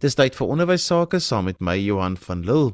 Dis 0.00 0.14
tyd 0.16 0.32
vir 0.32 0.48
onderwys 0.48 0.86
sake 0.88 1.18
saam 1.20 1.44
met 1.50 1.58
my 1.60 1.74
Johan 1.76 2.14
van 2.16 2.40
Lille. 2.48 2.70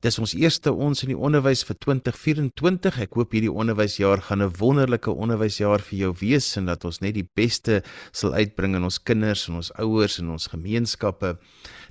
Dis 0.00 0.16
ons 0.16 0.32
eerste 0.32 0.72
ons 0.72 1.02
in 1.04 1.10
die 1.12 1.18
onderwys 1.28 1.60
vir 1.68 1.76
2024. 1.84 3.02
Ek 3.04 3.18
hoop 3.20 3.36
hierdie 3.36 3.52
onderwysjaar 3.52 4.22
gaan 4.30 4.40
'n 4.40 4.54
wonderlike 4.56 5.12
onderwysjaar 5.12 5.84
vir 5.84 5.98
jou 5.98 6.12
wees 6.22 6.56
en 6.56 6.72
dat 6.72 6.86
ons 6.88 7.02
net 7.04 7.14
die 7.20 7.28
beste 7.36 7.82
sal 8.12 8.32
uitbring 8.32 8.76
in 8.76 8.84
ons 8.88 8.96
kinders 8.96 9.46
en 9.48 9.60
ons 9.60 9.70
ouers 9.76 10.18
en 10.18 10.30
ons 10.30 10.46
gemeenskappe. 10.46 11.36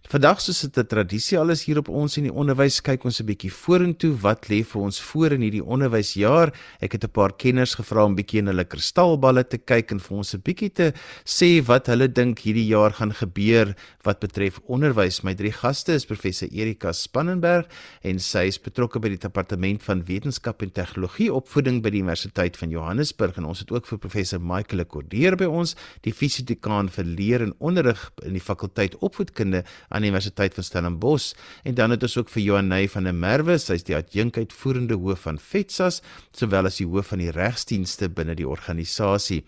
Vandag 0.07 0.39
soos 0.39 0.62
dit 0.62 0.77
'n 0.77 0.88
tradisie 0.88 1.38
al 1.38 1.50
is 1.50 1.63
hier 1.65 1.77
op 1.77 1.89
ons 1.89 2.18
in 2.18 2.23
die 2.23 2.34
onderwys 2.34 2.82
kyk 2.82 3.04
ons 3.05 3.20
'n 3.20 3.25
bietjie 3.25 3.52
vorentoe 3.52 4.15
wat 4.21 4.47
lê 4.47 4.64
vir 4.64 4.82
ons 4.82 5.00
voor 5.00 5.32
in 5.33 5.41
hierdie 5.41 5.64
onderwysjaar. 5.64 6.54
Ek 6.82 6.93
het 6.93 7.04
'n 7.04 7.11
paar 7.11 7.33
kenners 7.33 7.75
gevra 7.75 8.05
om 8.05 8.15
bietjie 8.15 8.39
in 8.39 8.47
hulle 8.47 8.65
kristalballe 8.65 9.43
te 9.43 9.57
kyk 9.57 9.91
en 9.91 10.00
vir 10.00 10.18
ons 10.18 10.33
'n 10.33 10.41
bietjie 10.41 10.73
te 10.73 10.93
sê 11.25 11.61
wat 11.65 11.88
hulle 11.88 12.07
dink 12.07 12.39
hierdie 12.39 12.68
jaar 12.68 12.91
gaan 12.91 13.11
gebeur 13.11 13.75
wat 14.04 14.20
betref 14.20 14.59
onderwys. 14.68 15.23
My 15.23 15.33
drie 15.33 15.51
gaste 15.51 15.93
is 15.93 16.05
professor 16.05 16.47
Erika 16.50 16.91
Spannenberg 16.91 17.68
en 18.04 18.19
sy 18.19 18.47
is 18.47 18.57
betrokke 18.57 19.00
by 19.00 19.10
die 19.10 19.18
departement 19.18 19.83
van 19.83 20.05
wetenskap 20.05 20.61
en 20.61 20.71
tegnologie 20.71 21.33
opvoeding 21.33 21.83
by 21.83 21.89
die 21.89 22.02
Universiteit 22.02 22.57
van 22.57 22.69
Johannesburg 22.69 23.38
en 23.38 23.46
ons 23.46 23.60
het 23.60 23.71
ook 23.71 23.86
vir 23.86 23.97
professor 23.97 24.39
Michael 24.39 24.86
Cordeer 24.86 25.36
by 25.36 25.46
ons, 25.46 25.75
die 26.02 26.13
fisiedekaan 26.13 26.89
vir 26.89 27.04
leer 27.05 27.41
en 27.41 27.54
onderrig 27.60 28.11
in 28.24 28.33
die 28.33 28.41
fakulteit 28.41 28.96
opvoedkunde 28.96 29.63
aan 29.89 30.06
die 30.06 30.11
Universiteit 30.11 30.56
van 30.57 30.66
Stellenbosch 30.66 31.34
en 31.64 31.75
dan 31.78 31.93
het 31.93 32.03
ons 32.06 32.17
ook 32.17 32.30
vir 32.34 32.44
Johanay 32.44 32.88
van 32.92 33.09
der 33.09 33.16
Merwe, 33.17 33.58
sy's 33.61 33.86
die 33.88 33.97
adjunkuitvoerende 33.97 34.97
hoof 35.02 35.25
van 35.28 35.39
FETSAS, 35.42 36.02
sowel 36.38 36.70
as 36.70 36.80
die 36.81 36.88
hoof 36.89 37.11
van 37.14 37.23
die 37.23 37.34
regsdienste 37.36 38.09
binne 38.14 38.38
die 38.38 38.47
organisasie. 38.47 39.42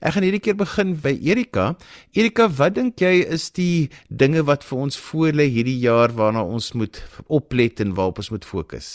Ek 0.00 0.16
gaan 0.16 0.26
hierdie 0.26 0.42
keer 0.42 0.58
begin 0.58 0.96
by 1.04 1.14
Erika. 1.20 1.72
Erika, 2.16 2.48
wat 2.58 2.76
dink 2.78 3.00
jy 3.02 3.22
is 3.36 3.50
die 3.56 3.88
dinge 4.08 4.44
wat 4.48 4.66
vir 4.66 4.84
ons 4.88 4.98
voorlê 5.10 5.48
hierdie 5.52 5.78
jaar 5.84 6.14
waarna 6.16 6.44
ons 6.44 6.72
moet 6.78 7.00
oplet 7.28 7.84
en 7.84 7.96
waarop 7.96 8.22
ons 8.22 8.32
moet 8.34 8.46
fokus? 8.48 8.92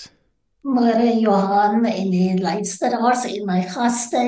Môre 0.67 1.13
Johan 1.21 1.85
en 1.87 2.11
die 2.11 2.33
luisteraars 2.41 3.27
en 3.29 3.45
my 3.47 3.61
gaste. 3.71 4.23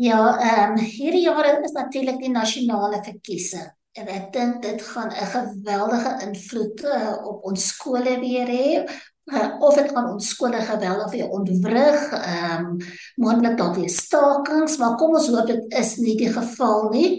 Ja, 0.00 0.20
ehm 0.40 0.78
um, 0.78 0.80
hierdie 0.80 1.26
jaar 1.26 1.46
is 1.60 1.76
natuurlik 1.76 2.20
die 2.20 2.32
nasionale 2.32 3.02
verkiesing 3.04 3.68
en 3.98 4.06
ek 4.06 4.32
dink 4.32 4.62
dit 4.62 4.82
gaan 4.82 5.10
'n 5.10 5.30
geweldige 5.36 6.12
invloed 6.26 6.84
uh, 6.84 7.14
op 7.26 7.44
ons 7.44 7.66
skole 7.66 8.18
weer 8.20 8.46
hê. 8.46 8.68
Uh, 9.30 9.50
of 9.62 9.74
dit 9.74 9.90
gaan 9.90 10.12
ons 10.12 10.28
skole 10.28 10.60
geweldig 10.60 11.30
ontwrig 11.30 12.12
ehm 12.12 12.64
um, 12.64 12.76
moontlik 13.16 13.56
dalk 13.58 13.76
weer 13.76 13.88
stakings 13.88 14.78
maar 14.78 14.96
kom 14.96 15.14
ons 15.14 15.28
hoop 15.28 15.46
dit 15.46 15.74
is 15.82 15.96
nie 15.96 16.16
die 16.16 16.32
geval 16.32 16.90
nie. 16.90 17.10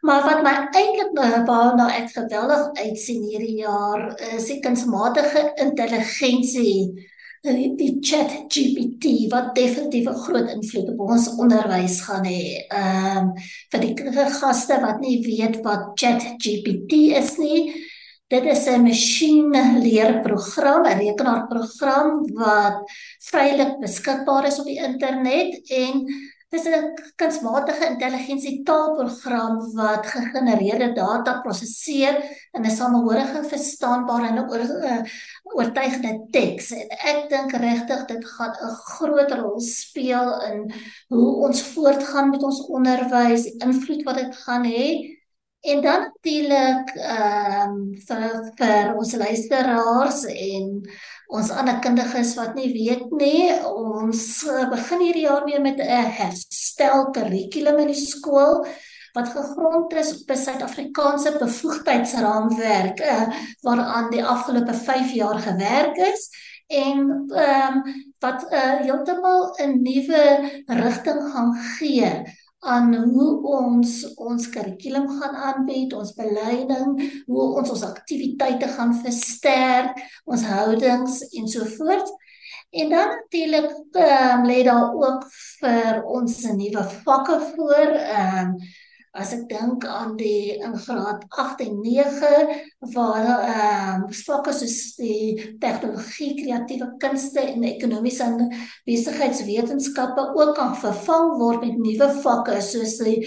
Maar 0.00 0.22
wat 0.24 0.42
my 0.42 0.54
eintlik 0.72 1.12
nou 1.12 1.44
waarna 1.44 1.90
ek 1.96 2.08
geweldig 2.14 2.70
uitsien 2.84 3.22
hierdie 3.28 3.56
jaar 3.60 4.16
is 4.36 4.46
die 4.48 4.60
kunsmatige 4.64 5.52
intelligensie 5.56 7.10
die, 7.40 7.72
die 7.76 8.00
chat 8.04 8.30
GPT 8.52 9.28
wat 9.32 9.54
definitief 9.56 10.08
'n 10.08 10.22
groot 10.24 10.48
invloed 10.50 10.88
op 10.92 11.00
ons 11.10 11.28
onderwys 11.36 12.00
gaan 12.04 12.24
hê. 12.24 12.66
Ehm 12.68 13.18
um, 13.18 13.32
vir 13.70 13.80
die 13.80 13.94
gaste 14.40 14.80
wat 14.80 15.00
nie 15.00 15.24
weet 15.24 15.64
wat 15.64 15.80
chat 15.94 16.22
GPT 16.38 16.92
is 17.16 17.38
nie, 17.38 17.72
dit 18.28 18.44
is 18.44 18.66
'n 18.66 18.82
masjienleerprogram, 18.82 20.86
'n 20.86 20.98
rekenaarprogram 20.98 22.26
wat 22.34 22.90
vrylik 23.30 23.80
beskikbaar 23.80 24.46
is 24.46 24.60
op 24.60 24.66
die 24.66 24.78
internet 24.78 25.70
en 25.70 26.06
Dis 26.50 26.64
'n 26.66 26.86
kunsmatige 27.20 27.84
intelligensie 27.92 28.62
taalprogram 28.66 29.58
wat 29.78 30.06
gegenereerde 30.06 30.88
data 30.96 31.34
prosesseer 31.44 32.16
in 32.56 32.64
'n 32.66 32.70
samehorige, 32.70 33.44
verstaanbare 33.52 34.26
en 34.26 34.38
eh, 34.38 35.02
oortuigende 35.42 36.26
teks. 36.30 36.70
En 36.70 36.88
ek 37.12 37.28
dink 37.28 37.52
regtig 37.52 38.04
dit 38.06 38.24
gaan 38.34 38.54
'n 38.66 38.74
groot 38.94 39.30
rol 39.30 39.60
speel 39.60 40.42
in 40.50 40.58
hoe 41.08 41.28
ons 41.46 41.62
voortgaan 41.62 42.30
met 42.30 42.42
ons 42.42 42.60
onderwys, 42.66 43.42
die 43.42 43.56
invloed 43.66 44.02
wat 44.02 44.16
dit 44.16 44.36
gaan 44.36 44.64
hê. 44.64 44.86
En 45.60 45.80
dan 45.80 46.00
natuurlik 46.00 46.88
ehm 46.96 47.70
um, 47.70 47.94
vir, 48.06 48.52
vir 48.56 48.94
ons 48.96 49.14
luisteraars 49.14 50.24
en 50.24 50.80
ons 51.30 51.50
ander 51.54 51.78
kundiges 51.82 52.34
wat 52.38 52.56
nie 52.58 52.70
weet 52.74 53.10
nie, 53.14 53.50
ons 53.70 54.22
eh, 54.50 54.66
begin 54.70 55.04
hierdie 55.04 55.26
jaar 55.28 55.44
weer 55.46 55.62
met 55.62 55.78
'n 55.78 56.14
herstel 56.18 57.10
kurrikulum 57.14 57.78
in 57.78 57.92
die 57.94 58.02
skool 58.06 58.66
wat 59.14 59.28
gegrond 59.34 59.92
is 59.92 60.12
op 60.22 60.30
'n 60.30 60.36
Suid-Afrikaanse 60.36 61.36
bevoegdheidsraamwerk 61.38 63.00
uh, 63.00 63.26
waaraan 63.62 64.10
die 64.10 64.24
afgelope 64.24 64.74
5 64.74 65.12
jaar 65.12 65.38
gewerk 65.38 65.96
is 65.96 66.30
en 66.66 67.26
ehm 67.34 67.76
um, 67.76 67.82
wat 68.18 68.46
uh, 68.52 68.76
heeltemal 68.86 69.54
'n 69.58 69.82
nuwe 69.82 70.22
rigting 70.66 71.22
gaan 71.32 71.54
gee 71.54 72.10
aan 72.60 72.94
hoe 72.94 73.30
ons 73.48 73.92
ons 74.20 74.48
kurrikulum 74.52 75.08
gaan 75.20 75.36
aanbied, 75.48 75.94
ons 75.96 76.12
beleiding, 76.16 76.98
hoe 77.26 77.46
ons 77.60 77.70
ons 77.72 77.84
aktiwiteite 77.88 78.68
gaan 78.74 78.92
versterk, 79.00 79.96
ons 80.24 80.44
houdings 80.44 81.22
en 81.30 81.48
so 81.48 81.64
voort. 81.78 82.12
En 82.70 82.92
dan 82.92 83.08
natuurlik 83.16 83.70
ehm 83.92 84.38
um, 84.40 84.46
lê 84.46 84.62
daar 84.62 84.92
ook 84.94 85.24
vir 85.60 86.04
ons 86.04 86.42
nuwe 86.52 86.84
vakke 87.04 87.40
voor, 87.54 87.96
ehm 87.96 88.54
um, 88.54 88.54
as 89.12 89.32
ek 89.34 89.48
dink 89.50 89.84
aan 89.90 90.12
die 90.18 90.54
in 90.62 90.76
graad 90.78 91.24
8 91.34 91.64
en 91.64 91.80
9 91.82 92.28
waar 92.94 93.26
ehm 93.26 94.04
uh, 94.06 94.18
vakke 94.20 94.52
soos 94.54 94.76
die 95.00 95.56
tegnologie, 95.62 96.36
kreatiewe 96.38 96.92
kunste 97.02 97.42
en 97.42 97.66
ekonomiese 97.66 98.28
en 98.28 98.52
besigheidswetenskappe 98.86 100.28
ook 100.38 100.54
kan 100.58 100.76
vervang 100.78 101.32
word 101.42 101.66
met 101.66 101.80
nuwe 101.82 102.10
vakke 102.22 102.60
soos 102.62 103.00
die 103.02 103.18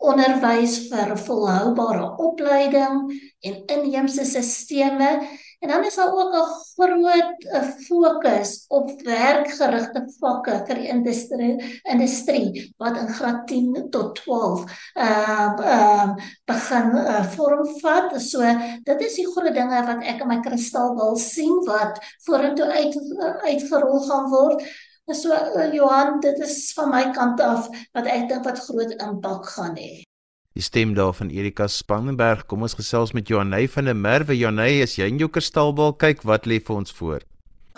onderwys 0.00 0.76
vir 0.88 1.16
volhoubare 1.26 2.06
opleiding 2.24 3.08
en 3.44 3.62
inheemse 3.76 4.24
stelsels 4.24 5.48
En 5.60 5.68
dan 5.68 5.84
is 5.84 5.94
daar 5.94 6.12
ook 6.12 6.34
'n 6.34 6.50
groot 6.74 7.44
eh, 7.44 7.62
fokus 7.62 8.64
op 8.68 9.00
werkgerigte 9.02 10.12
vakke 10.18 10.62
vir 10.66 10.74
die 10.74 10.88
industrie 10.88 11.80
industrie 11.82 12.74
wat 12.76 12.96
in 12.96 13.08
graad 13.08 13.46
10 13.46 13.86
tot 13.90 14.14
12 14.14 14.64
ehm 14.94 15.60
uh, 15.60 15.66
ehm 15.66 16.08
uh, 16.08 16.14
begin 16.44 16.90
uh, 16.96 17.24
vormvat. 17.24 18.20
So 18.20 18.40
dit 18.82 19.00
is 19.00 19.14
die 19.14 19.26
groot 19.26 19.54
dinge 19.54 19.86
wat 19.86 20.02
ek 20.02 20.20
in 20.20 20.28
my 20.28 20.40
kristalbal 20.40 21.16
sien 21.16 21.64
wat 21.64 22.00
vorentoe 22.24 22.66
uit 22.66 22.96
uitgerol 23.44 24.00
gaan 24.00 24.30
word. 24.30 24.64
So 25.12 25.32
uh, 25.32 25.72
Johan, 25.72 26.20
dit 26.20 26.38
is 26.38 26.72
van 26.72 26.88
my 26.88 27.10
kant 27.10 27.40
af 27.40 27.68
wat 27.92 28.06
ek 28.06 28.28
dink 28.28 28.44
wat 28.44 28.58
groot 28.58 28.96
impak 28.96 29.46
gaan 29.46 29.76
hê. 29.76 30.09
Die 30.50 30.62
stem 30.62 30.94
daar 30.94 31.12
van 31.14 31.28
Erika 31.30 31.68
Spannenberg. 31.70 32.40
Kom 32.50 32.64
ons 32.66 32.72
gesels 32.74 33.12
met 33.14 33.28
Johanay 33.30 33.68
van 33.70 33.86
der 33.86 33.94
Merwe. 33.94 34.34
Johanay, 34.34 34.80
as 34.82 34.96
jy 34.98 35.06
in 35.06 35.20
jou 35.22 35.28
kristalbal 35.30 35.92
kyk, 35.94 36.24
wat 36.26 36.48
lê 36.50 36.58
vir 36.58 36.74
ons 36.80 36.90
voor? 36.98 37.22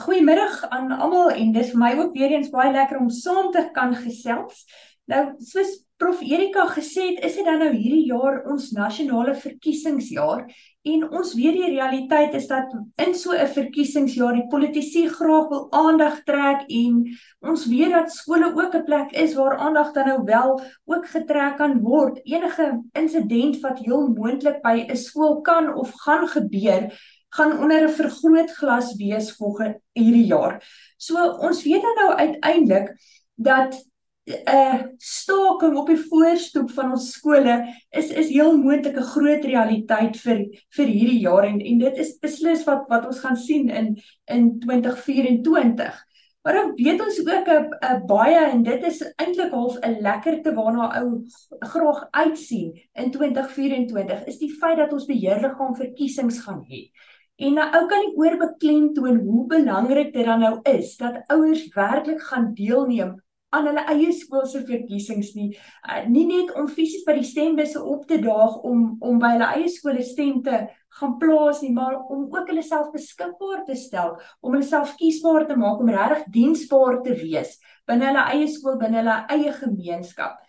Goeiemiddag 0.00 0.62
aan 0.72 0.94
almal 0.96 1.34
en 1.36 1.50
dis 1.52 1.68
vir 1.74 1.80
my 1.82 1.90
ook 1.98 2.16
weer 2.16 2.32
eens 2.32 2.48
baie 2.54 2.72
lekker 2.72 2.96
om 2.96 3.10
saam 3.12 3.50
te 3.52 3.66
kan 3.76 3.92
gesels. 3.92 4.64
Nou, 5.04 5.20
soos 5.44 5.74
Prof 6.02 6.18
Erika 6.26 6.66
gesê 6.66 7.12
het, 7.12 7.24
is 7.24 7.36
dit 7.38 7.46
dan 7.46 7.60
nou 7.62 7.70
hierdie 7.70 8.08
jaar 8.08 8.40
ons 8.50 8.72
nasionale 8.74 9.36
verkiesingsjaar 9.38 10.48
En 10.82 11.04
ons 11.14 11.34
weet 11.38 11.54
die 11.54 11.68
realiteit 11.76 12.32
is 12.34 12.48
dat 12.50 12.72
in 13.04 13.12
so 13.14 13.30
'n 13.30 13.46
verkiesingsjaar 13.46 14.34
die 14.34 14.48
politici 14.50 15.06
graag 15.08 15.46
wil 15.48 15.68
aandag 15.70 16.24
trek 16.26 16.64
en 16.66 17.04
ons 17.40 17.66
weet 17.66 17.92
dat 17.94 18.10
skole 18.10 18.50
ook 18.50 18.74
'n 18.74 18.84
plek 18.84 19.12
is 19.12 19.34
waar 19.34 19.56
aandag 19.58 19.92
dan 19.92 20.06
nou 20.06 20.24
wel 20.24 20.60
ook 20.84 21.06
getrek 21.06 21.56
kan 21.56 21.80
word. 21.80 22.18
Enige 22.24 22.82
insident 22.92 23.60
wat 23.60 23.78
heel 23.78 24.08
moontlik 24.08 24.60
by 24.62 24.86
'n 24.88 24.96
skool 24.96 25.40
kan 25.40 25.74
of 25.74 25.92
gaan 25.94 26.26
gebeur, 26.28 26.90
gaan 27.28 27.58
onder 27.58 27.86
'n 27.86 27.88
vergrootglas 27.88 28.96
wees 28.96 29.36
volgende 29.36 29.80
hierdie 29.92 30.26
jaar. 30.26 30.62
So 30.96 31.14
ons 31.38 31.62
weet 31.62 31.82
dan 31.82 31.94
nou 31.94 32.12
uiteindelik 32.14 32.90
dat 33.34 33.91
uh, 34.24 34.82
staking 34.96 35.76
op 35.76 35.88
die 35.90 35.98
voorstoep 35.98 36.70
van 36.76 36.92
ons 36.94 37.10
skole 37.16 37.56
is 37.90 38.10
is 38.10 38.30
heel 38.30 38.56
moontlik 38.58 38.96
'n 38.96 39.10
groot 39.14 39.44
realiteit 39.44 40.16
vir 40.16 40.46
vir 40.76 40.86
hierdie 40.86 41.20
jaar 41.20 41.44
en 41.44 41.60
en 41.60 41.78
dit 41.78 41.98
is 41.98 42.18
beslis 42.18 42.64
wat 42.64 42.86
wat 42.88 43.06
ons 43.06 43.18
gaan 43.18 43.36
sien 43.36 43.68
in 43.68 43.96
in 44.26 44.58
2024. 44.60 46.06
Maar 46.42 46.54
dan 46.54 46.72
weet 46.74 47.00
ons 47.00 47.18
ook 47.20 47.48
'n 47.48 47.70
'n 47.94 48.06
baie 48.06 48.44
en 48.50 48.62
dit 48.62 48.82
is 48.84 49.02
eintlik 49.16 49.50
half 49.50 49.78
'n 49.80 50.00
lekkerte 50.00 50.54
waarna 50.54 51.00
ou 51.00 51.24
graag 51.58 52.06
uitsien 52.10 52.80
in 52.92 53.10
2024 53.10 54.24
is 54.26 54.38
die 54.38 54.54
feit 54.60 54.76
dat 54.76 54.92
ons 54.92 55.06
beheerliggaam 55.06 55.74
verkiesings 55.76 56.38
gaan 56.38 56.64
hê. 56.68 56.90
En 57.36 57.54
nou 57.54 57.68
ou 57.74 57.86
kan 57.86 57.98
nie 57.98 58.16
oorbeklem 58.16 58.92
toon 58.94 59.16
hoe 59.18 59.46
belangrik 59.46 60.12
dit 60.12 60.24
dan 60.24 60.40
nou 60.40 60.60
is 60.62 60.96
dat 60.96 61.24
ouers 61.26 61.68
werklik 61.74 62.22
gaan 62.22 62.54
deelneem 62.54 63.22
aan 63.52 63.68
hulle 63.68 63.84
eie 63.92 64.12
skoolse 64.16 64.62
verkiesings 64.68 65.34
nie. 65.36 65.50
Uh, 65.84 66.02
nie 66.08 66.24
net 66.28 66.54
om 66.58 66.68
fisies 66.68 67.04
by 67.06 67.16
die 67.18 67.28
stembusse 67.28 67.82
op 67.82 68.06
te 68.08 68.20
daag 68.22 68.62
om 68.68 68.86
om 69.00 69.18
by 69.22 69.34
hulle 69.34 69.50
eie 69.58 69.72
skole 69.72 70.04
stem 70.06 70.40
te 70.44 70.64
gaan 70.98 71.16
plaas 71.20 71.62
nie, 71.64 71.72
maar 71.72 71.96
om 72.12 72.26
ook 72.28 72.50
hulle 72.52 72.62
self 72.64 72.90
beskikbaar 72.92 73.62
te 73.68 73.76
stel, 73.80 74.18
om 74.44 74.52
hulle 74.52 74.66
self 74.66 74.92
kiesbaar 75.00 75.46
te 75.48 75.56
maak 75.56 75.80
om 75.80 75.88
regtig 75.88 76.26
diensbaar 76.34 77.00
te 77.06 77.16
wees 77.16 77.56
binne 77.88 78.08
hulle 78.08 78.24
eie 78.34 78.48
skool, 78.50 78.78
binne 78.80 79.00
hulle 79.02 79.18
eie 79.32 79.52
gemeenskap. 79.56 80.40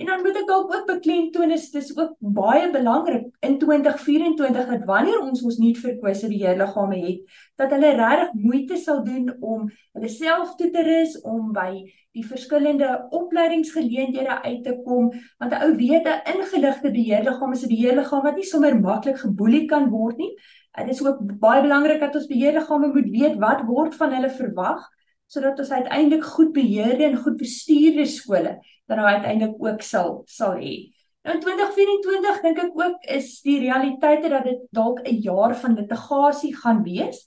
En 0.00 0.06
dan 0.06 0.22
moet 0.24 0.36
ek 0.40 0.46
dalk 0.48 0.70
ook 0.72 0.86
beklemtoon 0.88 1.50
is 1.52 1.66
dis 1.74 1.90
ook 1.92 2.14
baie 2.36 2.70
belangrik 2.72 3.26
in 3.44 3.58
2024 3.60 4.68
dat 4.70 4.84
wanneer 4.88 5.18
ons 5.20 5.42
ons 5.44 5.58
nie 5.60 5.74
verkose 5.76 6.30
beheerliggame 6.30 7.00
het, 7.02 7.34
dat 7.60 7.74
hulle 7.74 7.90
regtig 7.98 8.30
moeite 8.32 8.78
sal 8.80 9.02
doen 9.04 9.28
om 9.44 9.66
hulle 9.68 10.08
self 10.08 10.54
toe 10.56 10.70
te 10.72 10.84
rus 10.86 11.18
om 11.20 11.50
by 11.52 11.82
die 12.16 12.24
verskillende 12.24 12.88
opleidingsgeleenthede 13.18 14.38
uit 14.46 14.62
te 14.64 14.78
kom, 14.86 15.10
want 15.36 15.52
'n 15.52 15.68
ou 15.68 15.76
weet 15.76 16.08
'n 16.08 16.24
ingeligte 16.32 16.90
beheerliggaam 16.96 17.52
is 17.52 17.64
'n 17.66 17.72
beheerliggaam 17.74 18.22
wat 18.22 18.36
nie 18.36 18.48
sommer 18.52 18.80
maklik 18.80 19.20
geboelie 19.20 19.66
kan 19.66 19.90
word 19.90 20.16
nie. 20.16 20.32
Dit 20.78 20.96
is 20.96 21.04
ook 21.04 21.20
baie 21.38 21.60
belangrik 21.60 22.00
dat 22.00 22.14
ons 22.14 22.26
beheerliggame 22.26 22.88
moet 22.88 23.10
weet 23.10 23.36
wat 23.36 23.66
word 23.66 23.94
van 23.94 24.12
hulle 24.12 24.30
verwag 24.30 24.88
sodat 25.30 25.58
ons 25.58 25.70
uiteindelik 25.70 26.24
goed 26.24 26.52
beheerde 26.52 27.04
en 27.04 27.16
goed 27.16 27.36
bestuurde 27.36 28.06
skole 28.06 28.58
dan 28.90 28.98
nou 28.98 29.08
uiteindelik 29.08 29.54
ook 29.62 29.82
sal 29.86 30.22
sal 30.26 30.56
hê. 30.58 30.90
Nou 31.22 31.36
in 31.36 31.42
2024 31.44 32.40
dink 32.42 32.58
ek 32.64 32.78
ook 32.80 33.04
is 33.14 33.28
die 33.44 33.60
realiteite 33.62 34.32
dat 34.32 34.48
dit 34.48 34.64
dalk 34.74 35.02
'n 35.06 35.20
jaar 35.22 35.54
van 35.62 35.76
litigasie 35.78 36.54
gaan 36.56 36.82
wees. 36.82 37.22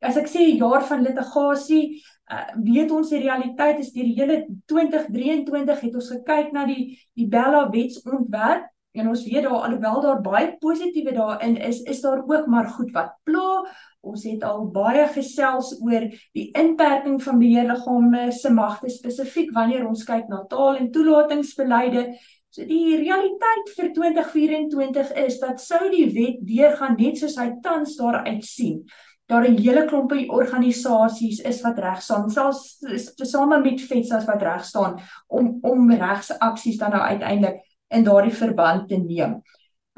As 0.00 0.16
ek 0.16 0.28
sê 0.28 0.44
'n 0.44 0.60
jaar 0.60 0.84
van 0.84 1.02
litigasie, 1.02 2.02
uh, 2.30 2.48
weet 2.64 2.90
ons 2.90 3.08
die 3.08 3.22
realiteit 3.22 3.78
is 3.78 3.92
die 3.92 4.12
hele 4.14 4.46
2023 4.66 5.80
het 5.80 5.94
ons 5.94 6.10
gekyk 6.10 6.52
na 6.52 6.66
die 6.66 6.98
die 7.14 7.26
Bella 7.26 7.70
wetsontwerp 7.70 8.68
en 8.92 9.08
ons 9.08 9.24
weet 9.24 9.42
daar 9.42 9.66
alhoewel 9.66 10.00
daar 10.00 10.20
baie 10.24 10.56
positiewe 10.58 11.12
daarin 11.12 11.56
is, 11.56 11.82
is 11.82 12.00
daar 12.00 12.22
ook 12.26 12.46
maar 12.46 12.68
goed 12.68 12.90
wat 12.92 13.14
pla. 13.22 13.64
Ons 14.00 14.24
het 14.24 14.44
al 14.46 14.68
baie 14.72 15.06
gesels 15.12 15.74
oor 15.82 16.06
die 16.36 16.48
inperking 16.56 17.18
van 17.22 17.38
beheerliggame 17.38 18.30
se 18.32 18.52
magte 18.54 18.90
spesifiek 18.90 19.52
wanneer 19.54 19.86
ons 19.88 20.06
kyk 20.08 20.28
na 20.30 20.44
taal 20.48 20.78
en 20.78 20.90
toelatingsbeleide. 20.94 22.06
So 22.48 22.64
die 22.64 22.96
realiteit 22.96 23.74
vir 23.76 23.92
2024 23.98 25.12
is 25.26 25.36
dat 25.42 25.60
sou 25.60 25.82
die 25.92 26.06
wet 26.14 26.40
deurgaan 26.48 26.96
net 26.98 27.20
soos 27.20 27.36
hy 27.36 27.50
tans 27.62 27.98
daar 27.98 28.22
uitsien. 28.24 28.86
Daar 29.28 29.44
'n 29.44 29.58
hele 29.60 29.84
klompie 29.84 30.30
organisasies 30.32 31.40
is 31.40 31.60
wat 31.60 31.78
reg 31.78 32.02
staan, 32.02 32.30
selfs 32.30 32.78
tesame 33.14 33.60
met 33.60 33.80
FETSAS 33.80 34.24
wat 34.24 34.42
reg 34.42 34.64
staan 34.64 34.98
om 35.26 35.58
om 35.62 35.90
regsaksies 35.92 36.78
dan 36.78 36.90
nou 36.90 37.02
uiteindelik 37.02 37.67
in 37.88 38.04
daardie 38.04 38.34
verband 38.34 38.88
te 38.88 39.00
neem 39.00 39.38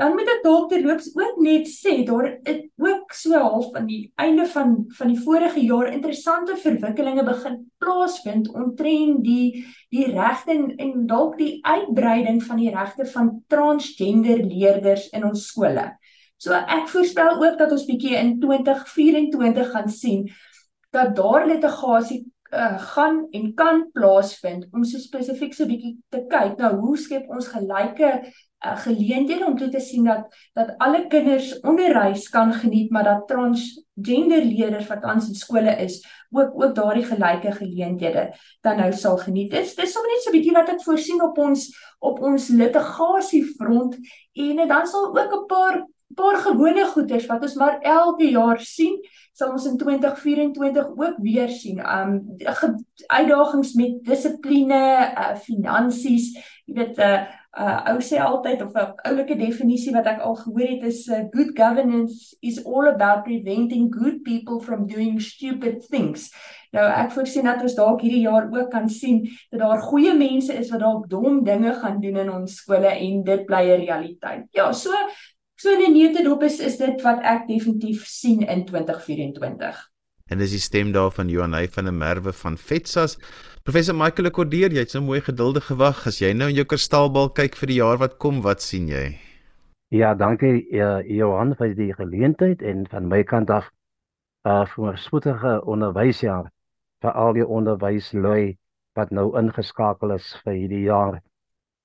dan 0.01 0.15
moet 0.17 0.29
ek 0.33 0.45
dalk 0.45 0.71
terloops 0.71 1.11
ook 1.13 1.41
net 1.45 1.69
sê 1.69 1.99
daar 2.09 2.31
het 2.47 2.63
ook 2.81 3.13
so 3.13 3.37
half 3.37 3.75
aan 3.77 3.89
die 3.91 4.07
einde 4.23 4.47
van 4.49 4.73
van 4.97 5.13
die 5.13 5.21
vorige 5.21 5.61
jaar 5.61 5.91
interessante 5.93 6.57
verwikkelinge 6.63 7.25
begin 7.27 7.59
plaasvind 7.83 8.49
omtrent 8.55 9.21
die 9.27 9.67
die 9.93 10.07
regte 10.09 10.55
en, 10.55 10.71
en 10.81 11.05
dalk 11.11 11.37
die 11.41 11.59
uitbreiding 11.61 12.41
van 12.47 12.63
die 12.63 12.73
regte 12.73 13.05
van 13.13 13.33
transgender 13.53 14.41
leerders 14.41 15.11
in 15.13 15.27
ons 15.29 15.51
skole. 15.53 15.85
So 16.41 16.57
ek 16.57 16.89
voorspel 16.89 17.37
ook 17.37 17.61
dat 17.61 17.77
ons 17.77 17.85
bietjie 17.85 18.17
in 18.17 18.39
2024 18.41 19.75
gaan 19.75 19.93
sien 19.93 20.31
dat 20.97 21.13
daar 21.19 21.45
litigasie 21.47 22.25
uh, 22.53 22.79
gaan 22.95 23.27
en 23.31 23.55
kan 23.55 23.83
plaasvind 23.93 24.69
om 24.73 24.85
so 24.85 24.99
spesifiek 24.99 25.55
so 25.55 25.67
bietjie 25.67 25.97
te 26.09 26.25
kyk 26.31 26.59
nou 26.59 26.77
hoe 26.85 26.97
skep 26.99 27.29
ons 27.31 27.51
gelyke 27.53 28.11
uh, 28.21 28.77
geleenthede 28.85 29.47
om 29.47 29.59
toe 29.59 29.69
te 29.73 29.81
sien 29.81 30.05
dat 30.09 30.27
dat 30.59 30.75
alle 30.79 31.07
kinders 31.13 31.53
onderwys 31.61 32.29
kan 32.29 32.53
geniet 32.53 32.91
maar 32.91 33.05
dat 33.05 33.29
transgender 33.29 34.45
leerders 34.45 34.89
wat 34.91 35.05
aan 35.05 35.23
in 35.23 35.39
skole 35.39 35.77
is 35.85 36.01
ook 36.31 36.63
ook 36.63 36.75
daardie 36.75 37.05
gelyke 37.05 37.53
geleenthede 37.53 38.31
dan 38.61 38.77
nou 38.77 38.93
sal 38.93 39.17
geniet. 39.19 39.51
Dis 39.51 39.75
dis 39.75 39.93
sommer 39.93 40.11
net 40.11 40.23
so 40.23 40.31
'n 40.31 40.37
bietjie 40.39 40.57
wat 40.59 40.69
ek 40.69 40.83
voorsien 40.83 41.23
op 41.23 41.39
ons 41.39 41.71
op 41.99 42.21
ons 42.21 42.49
litigasiefront 42.49 43.97
en 44.33 44.69
dan 44.69 44.87
sal 44.87 45.11
ook 45.17 45.33
'n 45.35 45.47
paar 45.47 45.87
paar 46.15 46.37
gewone 46.43 46.85
goeders 46.95 47.27
wat 47.27 47.43
ons 47.43 47.55
maar 47.55 47.81
elke 47.81 48.31
jaar 48.31 48.61
sien 48.61 48.99
sal 49.41 49.55
ons 49.55 49.67
in 49.71 49.77
2024 49.81 50.89
ook 50.97 51.19
weer 51.25 51.49
sien. 51.49 51.81
Um 51.81 52.17
uitdagings 53.07 53.75
met 53.79 54.01
dissipline, 54.05 54.81
uh, 55.17 55.35
finansies, 55.41 56.35
jy 56.67 56.75
weet 56.77 56.99
'n 56.99 57.03
uh, 57.03 57.21
uh 57.51 57.79
ou 57.91 57.99
sê 57.99 58.21
altyd 58.23 58.63
of 58.63 58.75
'n 58.75 58.93
oulike 59.09 59.37
definisie 59.37 59.93
wat 59.93 60.07
ek 60.07 60.21
al 60.21 60.35
gehoor 60.35 60.69
het 60.69 60.83
is 60.83 61.09
uh, 61.09 61.25
good 61.31 61.51
governance 61.57 62.37
is 62.41 62.65
all 62.65 62.87
about 62.87 63.25
preventing 63.25 63.91
good 63.91 64.23
people 64.23 64.61
from 64.61 64.87
doing 64.87 65.21
stupid 65.21 65.89
things. 65.89 66.31
Nou 66.71 66.87
ek 66.87 67.11
voorsien 67.11 67.49
dat 67.49 67.63
ons 67.63 67.75
dalk 67.75 68.05
hierdie 68.05 68.23
jaar 68.29 68.47
ook 68.47 68.71
kan 68.71 68.89
sien 68.89 69.25
dat 69.51 69.61
daar 69.61 69.83
goeie 69.83 70.15
mense 70.15 70.55
is 70.55 70.71
wat 70.71 70.81
dalk 70.81 71.09
dom 71.11 71.43
dinge 71.45 71.75
gaan 71.75 71.99
doen 72.01 72.17
in 72.17 72.31
ons 72.31 72.55
skole 72.63 72.93
en 72.93 73.25
dit 73.25 73.47
bly 73.47 73.63
'n 73.67 73.81
realiteit. 73.87 74.47
Ja, 74.55 74.73
so 74.73 74.93
so 75.61 75.73
in 75.77 75.83
'n 75.91 75.93
neutedop 75.93 76.43
is 76.43 76.59
is 76.61 76.77
dit 76.77 77.03
wat 77.03 77.21
ek 77.23 77.47
definitief 77.47 78.07
sien 78.07 78.41
in 78.43 78.65
2024. 78.65 79.91
En 80.31 80.39
dis 80.39 80.51
die 80.51 80.63
stem 80.63 80.93
daarvan 80.93 81.29
Johanay 81.29 81.69
van 81.69 81.85
der 81.85 81.95
Merwe 81.95 82.33
van 82.33 82.57
Vetsas. 82.57 83.19
Professor 83.63 83.95
Michael 83.95 84.31
Cordeer, 84.31 84.73
jy 84.73 84.79
het 84.79 84.91
so 84.91 85.01
mooi 85.03 85.21
geduldig 85.21 85.67
gewag. 85.67 86.07
As 86.07 86.21
jy 86.21 86.33
nou 86.33 86.49
in 86.49 86.55
jou 86.55 86.65
kristalbal 86.65 87.33
kyk 87.35 87.59
vir 87.59 87.67
die 87.67 87.81
jaar 87.81 87.99
wat 87.99 88.17
kom, 88.17 88.41
wat 88.43 88.63
sien 88.63 88.89
jy? 88.89 89.19
Ja, 89.91 90.15
dankie 90.15 90.71
uh, 90.71 91.03
Johan 91.03 91.57
vir 91.59 91.75
die 91.75 91.93
geleentheid 91.93 92.63
en 92.63 92.87
van 92.89 93.09
my 93.09 93.23
kant 93.25 93.51
af 93.51 93.69
uh 94.47 94.65
vir 94.65 94.93
'n 94.93 94.97
spoedige 94.97 95.61
onderwysjaar 95.67 96.47
vir 97.03 97.13
al 97.13 97.33
die 97.33 97.47
onderwyslui 97.47 98.57
wat 98.95 99.11
nou 99.11 99.37
ingeskakel 99.39 100.15
is 100.15 100.37
vir 100.45 100.55
hierdie 100.55 100.85
jaar. 100.87 101.21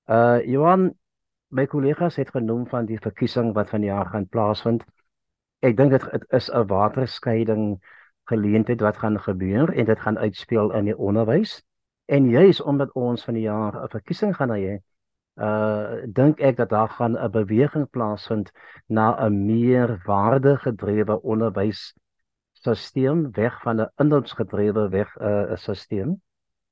Uh 0.07 0.39
Johan, 0.45 0.93
my 1.49 1.65
kollegas 1.65 2.15
het 2.15 2.29
genoem 2.29 2.67
van 2.67 2.85
die 2.85 2.99
verkiesing 2.99 3.53
wat 3.53 3.69
vanjaar 3.69 4.05
gaan 4.05 4.27
plaasvind. 4.27 4.83
Ek 5.59 5.77
dink 5.77 5.91
dit 5.91 6.25
is 6.29 6.49
'n 6.49 6.67
waterskeiding 6.67 7.83
geleentheid 8.25 8.81
wat 8.81 8.97
gaan 8.97 9.19
gebeur 9.19 9.73
en 9.73 9.85
dit 9.85 9.99
gaan 9.99 10.17
uitspeel 10.17 10.73
in 10.73 10.85
die 10.85 10.97
onderwys. 10.97 11.63
En 12.05 12.29
juis 12.29 12.61
omdat 12.61 12.93
ons 12.93 13.23
van 13.23 13.33
die 13.33 13.43
jaar 13.43 13.83
'n 13.83 13.89
verkiesing 13.89 14.35
gaan 14.35 14.49
hê, 14.49 14.79
uh 15.35 16.01
dink 16.07 16.39
ek 16.39 16.55
dat 16.55 16.69
daar 16.69 16.89
gaan 16.89 17.17
'n 17.17 17.31
beweging 17.31 17.89
plaasvind 17.89 18.51
na 18.87 19.25
'n 19.25 19.45
meer 19.45 20.01
waardegedrewe 20.05 21.21
onderwysstelsel 21.21 23.31
weg 23.31 23.61
van 23.61 23.81
'n 23.81 23.89
inhoudsgedrewe 23.95 24.89
weg 24.89 25.17
'n 25.19 25.23
uh, 25.23 25.55
stelsel. 25.55 26.19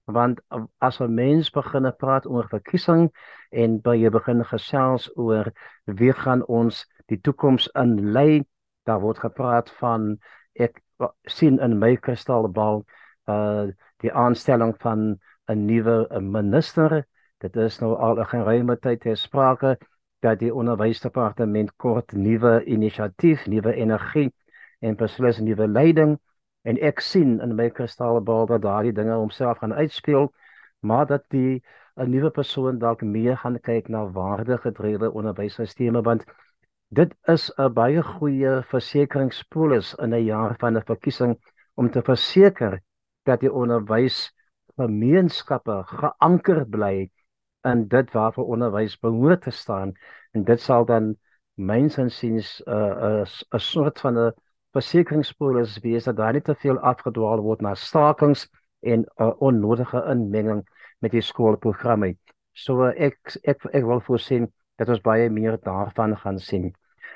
Want 0.06 0.42
as 0.78 1.00
'n 1.00 1.14
mens 1.14 1.50
begin 1.50 1.94
praat 1.98 2.26
oor 2.26 2.48
verkiesing 2.48 3.12
en 3.52 3.80
by 3.82 3.96
jy 3.96 4.10
begin 4.10 4.44
gesels 4.44 5.10
oor 5.16 5.52
wie 5.86 6.12
gaan 6.14 6.44
ons 6.46 6.86
die 7.08 7.20
toekoms 7.22 7.70
inlei, 7.76 8.44
daar 8.84 9.00
word 9.00 9.20
gepraat 9.20 9.70
van 9.80 10.18
ek 10.60 10.82
sien 11.26 11.60
in 11.60 11.80
my 11.80 11.96
kristalbal 11.96 12.84
uh 13.28 13.72
die 14.04 14.12
aanstelling 14.12 14.76
van 14.84 15.20
'n 15.48 15.66
nuwe 15.66 16.08
minister. 16.20 17.06
Dit 17.40 17.56
is 17.56 17.80
nou 17.80 17.96
al 17.96 18.20
'n 18.20 18.26
geruime 18.26 18.76
tyd 18.78 19.02
ter 19.02 19.18
sprake 19.18 19.78
dat 20.20 20.40
die 20.40 20.54
onderwysdepartement 20.54 21.76
kort 21.76 22.12
nuwe 22.12 22.64
inisiatief, 22.66 23.46
nuwe 23.48 23.74
energie 23.74 24.34
en 24.80 24.96
beslis 24.96 25.40
nuwe 25.40 25.68
leiding 25.68 26.20
en 26.64 26.80
ek 26.80 27.00
sien 27.00 27.40
in 27.42 27.56
my 27.56 27.70
kristalbal 27.70 28.46
dat 28.46 28.62
daardie 28.62 28.94
dinge 28.94 29.14
homself 29.14 29.58
gaan 29.58 29.74
uitspeel, 29.74 30.34
maar 30.80 31.06
dat 31.06 31.24
die 31.30 31.64
'n 31.96 32.10
nuwe 32.10 32.30
persoon 32.30 32.80
dalk 32.80 33.02
meer 33.02 33.38
gaan 33.38 33.60
kyk 33.60 33.88
na 33.88 34.06
waardegedrewe 34.12 35.12
onderwysstelsels 35.12 36.04
want 36.04 36.26
Dit 36.94 37.14
is 37.32 37.44
'n 37.58 37.74
baie 37.74 38.02
goeie 38.06 38.50
versekeringspolis 38.72 39.94
in 40.06 40.12
'n 40.14 40.26
jaar 40.26 40.52
van 40.62 40.76
'n 40.78 40.84
verkiesing 40.90 41.32
om 41.74 41.90
te 41.92 42.02
verseker 42.02 42.82
dat 43.30 43.40
die 43.40 43.54
onderwys 43.62 44.18
gemeenskappe 44.76 45.78
geanker 45.86 46.62
bly 46.76 47.10
in 47.72 47.88
dit 47.88 48.12
waarvoor 48.14 48.46
onderwys 48.46 49.00
behoort 49.00 49.42
te 49.42 49.50
staan. 49.52 49.94
En 50.32 50.44
dit 50.44 50.62
sal 50.62 50.86
dan 50.86 51.18
myns 51.56 51.98
insiens 51.98 52.62
'n 52.66 52.72
uh, 52.72 53.24
'n 53.24 53.26
'n 53.56 53.60
soort 53.60 54.00
van 54.00 54.18
'n 54.18 54.34
versekeringspolis 54.74 55.80
wees 55.84 56.08
dat 56.10 56.18
daar 56.18 56.34
nie 56.34 56.42
te 56.42 56.56
veel 56.56 56.80
afgedwaal 56.80 57.42
word 57.46 57.62
na 57.62 57.74
stakings 57.76 58.48
en 58.82 59.06
uh, 59.22 59.32
onnodige 59.40 60.04
inmenging 60.12 60.64
met 61.00 61.12
die 61.12 61.22
skoolprogramme. 61.22 62.14
So 62.54 62.90
ek 62.92 63.38
ek 63.44 63.66
ek 63.72 63.86
wil 63.90 64.02
voorsien 64.08 64.50
dat 64.78 64.90
ons 64.90 65.04
baie 65.06 65.30
meer 65.30 65.60
daarvan 65.62 66.18
gaan 66.18 66.40
sien. 66.40 66.74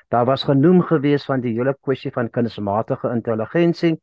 Daar 0.10 0.26
was 0.26 0.46
genoem 0.48 0.82
gewees 0.88 1.26
van 1.26 1.42
die 1.44 1.54
hele 1.58 1.74
kwessie 1.82 2.12
van 2.16 2.30
kunsmatige 2.30 3.12
intelligensie 3.12 3.98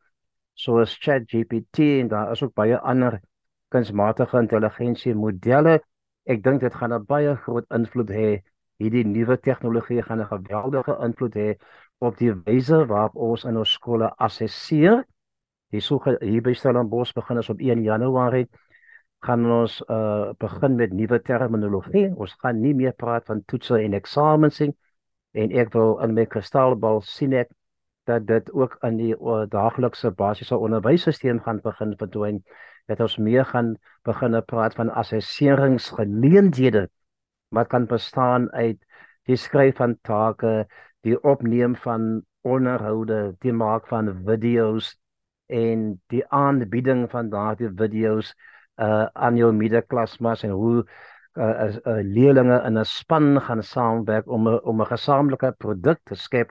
soos 0.55 0.97
ChatGPT 1.03 1.79
en 2.01 2.09
daar 2.09 2.31
is 2.33 2.43
ook 2.43 2.55
baie 2.55 2.79
ander 2.79 3.21
kunsmatige 3.75 4.39
intelligensie 4.39 5.15
modelle. 5.15 5.81
Ek 6.25 6.43
dink 6.45 6.61
dit 6.61 6.75
gaan 6.75 6.95
'n 6.95 7.07
baie 7.07 7.37
groot 7.37 7.67
invloed 7.71 8.11
hê. 8.11 8.43
Hierdie 8.83 9.05
nuwe 9.07 9.39
tegnologie 9.39 10.03
gaan 10.03 10.21
'n 10.21 10.27
geweldige 10.27 10.99
invloed 11.07 11.35
hê 11.35 11.51
op 11.99 12.17
die 12.19 12.33
wyse 12.45 12.87
waarop 12.87 13.15
ons 13.15 13.45
in 13.45 13.57
ons 13.57 13.73
skole 13.73 14.09
assesseer. 14.17 15.05
Soge 15.79 16.17
hier 16.21 16.43
by 16.43 16.53
Stellenbosch 16.55 17.13
begin 17.15 17.37
ons 17.37 17.51
op 17.51 17.61
1 17.61 17.83
Januarie 17.83 18.47
gaan 19.25 19.45
ons 19.51 19.81
uh 19.89 20.33
begin 20.39 20.77
met 20.77 20.93
nuwe 20.93 21.21
terminologie. 21.23 22.13
Ons 22.17 22.35
gaan 22.43 22.61
nie 22.61 22.75
meer 22.75 22.93
praat 22.93 23.27
van 23.27 23.43
toetse 23.45 23.79
en 23.81 23.93
eksamens 23.95 24.61
nie. 24.61 24.75
En 25.33 25.51
ek 25.51 25.73
wil 25.75 25.99
in 26.05 26.15
my 26.15 26.27
kristalbal 26.27 27.01
sien 27.03 27.33
ek 27.33 27.51
dat 28.07 28.27
dit 28.29 28.51
ook 28.53 28.77
in 28.85 28.99
die 29.01 29.15
uh, 29.17 29.45
daaglikse 29.49 30.11
basiese 30.13 30.57
onderwysstelsel 30.57 31.41
gaan 31.47 31.61
begin 31.65 31.97
verdwyn. 31.99 32.43
Dat 32.87 33.01
ons 33.01 33.17
meer 33.17 33.45
gaan 33.49 33.75
begin 34.05 34.37
praat 34.47 34.75
van 34.77 34.93
assesseringsgeleenthede 34.93 36.89
wat 37.55 37.71
kan 37.73 37.87
bestaan 37.87 38.51
uit 38.53 38.79
die 39.29 39.37
skryf 39.37 39.77
van 39.81 39.97
take, 40.03 40.67
die 41.07 41.17
opneem 41.23 41.77
van 41.77 42.25
onderhoude, 42.45 43.37
die 43.41 43.53
maak 43.53 43.89
van 43.89 44.11
video's 44.27 44.95
en 45.47 46.01
die 46.13 46.25
aanbieding 46.29 47.07
van 47.11 47.31
daardie 47.33 47.71
video's 47.77 48.35
uh 48.81 49.07
aan 49.13 49.37
jou 49.39 49.53
middelklasmas 49.55 50.43
en 50.43 50.51
hoe 50.51 50.83
uh, 50.83 51.45
uh, 51.45 51.77
uh 51.87 52.03
leerlinge 52.03 52.59
in 52.67 52.79
'n 52.79 52.85
span 52.85 53.41
gaan 53.41 53.63
saamwerk 53.63 54.27
om 54.27 54.49
'n 54.49 54.61
om 54.65 54.81
'n 54.81 54.87
gesamentlike 54.87 55.55
produk 55.59 56.01
te 56.05 56.15
skep 56.15 56.51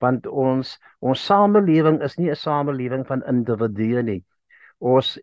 want 0.00 0.26
ons 0.26 0.78
ons 1.00 1.24
samelewing 1.26 2.02
is 2.02 2.16
nie 2.18 2.30
'n 2.30 2.36
samelewing 2.36 3.06
van 3.06 3.24
individue 3.26 4.02
nie. 4.02 4.24
Ons 4.78 5.18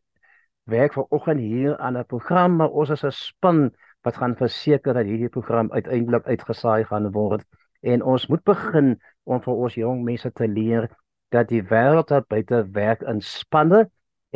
werk 0.63 0.93
vanoggend 0.93 1.39
hier 1.39 1.77
aan 1.77 1.97
'n 1.97 2.05
program 2.05 2.55
maar 2.55 2.69
ons 2.69 2.89
is 2.89 3.03
'n 3.03 3.11
span 3.11 3.71
wat 4.05 4.17
gaan 4.21 4.35
verseker 4.37 4.93
dat 4.93 5.09
hierdie 5.09 5.31
program 5.33 5.71
uiteindelik 5.71 6.25
uitgesaai 6.25 6.85
gaan 6.91 7.11
word 7.11 7.45
en 7.81 8.03
ons 8.03 8.27
moet 8.29 8.43
begin 8.45 8.95
om 9.25 9.41
vir 9.41 9.65
ons 9.65 9.75
jong 9.81 10.03
mense 10.05 10.31
te 10.31 10.47
leer 10.47 10.89
dat 11.33 11.49
die 11.49 11.63
wêreld 11.69 12.09
daar 12.13 12.25
buite 12.29 12.63
werk 12.77 13.01
in 13.09 13.21
spanne 13.21 13.85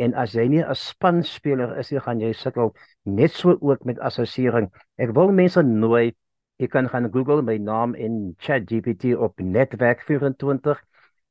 en 0.00 0.14
as 0.22 0.34
jy 0.34 0.46
nie 0.48 0.62
'n 0.64 0.74
spanspeler 0.74 1.76
is 1.78 1.90
nie, 1.92 2.00
gaan 2.00 2.20
jy 2.20 2.32
sukkel 2.32 2.72
net 3.04 3.30
so 3.30 3.56
ook 3.60 3.84
met 3.84 3.98
assessering. 3.98 4.70
Ek 4.98 5.12
wil 5.14 5.32
mense 5.32 5.62
nooi, 5.62 6.14
jy 6.58 6.68
kan 6.68 6.88
gaan 6.88 7.10
Google 7.12 7.42
my 7.42 7.58
naam 7.58 7.94
en 7.94 8.34
ChatGPT 8.38 9.16
op 9.16 9.40
netwerk 9.40 10.02
24. 10.08 10.80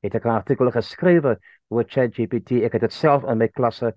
Het 0.04 0.16
ek 0.16 0.26
'n 0.26 0.30
artikel 0.30 0.72
geskrywe 0.72 1.38
oor 1.70 1.84
ChatGPT. 1.84 2.64
Ek 2.64 2.74
het 2.74 2.82
dit 2.82 2.94
self 2.94 3.24
in 3.24 3.38
my 3.38 3.48
klasse 3.48 3.94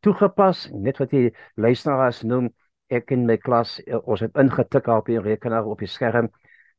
toegepas, 0.00 0.70
net 0.72 0.98
wat 0.98 1.10
die 1.10 1.32
luisteraars 1.56 2.22
noem. 2.22 2.50
Ek 2.88 3.10
in 3.10 3.26
my 3.26 3.36
klas, 3.36 3.80
eh, 3.82 3.98
ons 3.98 4.20
het 4.22 4.36
ingetik 4.38 4.86
op 4.88 5.06
die 5.06 5.18
rekenaar 5.20 5.66
op 5.66 5.80
die 5.82 5.90
skerm 5.90 6.30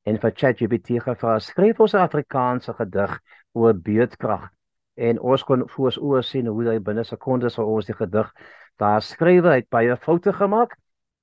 en 0.07 0.19
vir 0.19 0.31
ChatGPT 0.31 1.01
gevra, 1.03 1.39
skryf 1.39 1.79
ons 1.79 1.93
'n 1.93 2.05
Afrikaanse 2.05 2.73
gedig 2.73 3.19
oor 3.53 3.73
beerdkrag 3.73 4.49
en 4.95 5.19
ons 5.19 5.43
kon 5.43 5.67
voor 5.69 5.85
ons 5.85 5.97
oë 5.97 6.21
sien 6.23 6.47
hoe 6.47 6.69
hy 6.69 6.79
binne 6.79 7.03
sekondes 7.03 7.55
vir 7.55 7.65
ons 7.65 7.85
die 7.85 7.93
gedig 7.93 8.31
daar 8.77 9.01
skrywe 9.01 9.49
uit 9.49 9.69
baie 9.69 9.95
foute 9.97 10.33
gemaak. 10.33 10.77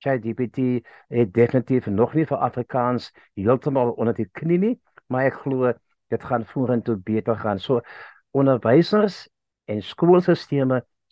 ChatGPT 0.05 0.85
het 1.09 1.33
definitief 1.33 1.87
nog 1.87 2.15
nie 2.15 2.27
vir 2.27 2.39
Afrikaans 2.39 3.11
heeltemal 3.35 3.95
onder 3.97 4.15
die 4.15 4.29
knie 4.33 4.59
nie, 4.59 4.75
maar 5.09 5.31
ek 5.31 5.41
glo 5.45 5.73
dit 6.13 6.23
gaan 6.23 6.45
vorentoe 6.45 6.97
beter 6.97 7.37
gaan. 7.37 7.59
So 7.59 7.81
onderwysers 8.33 9.29
en 9.65 9.81
skoolstelsels 9.83 10.47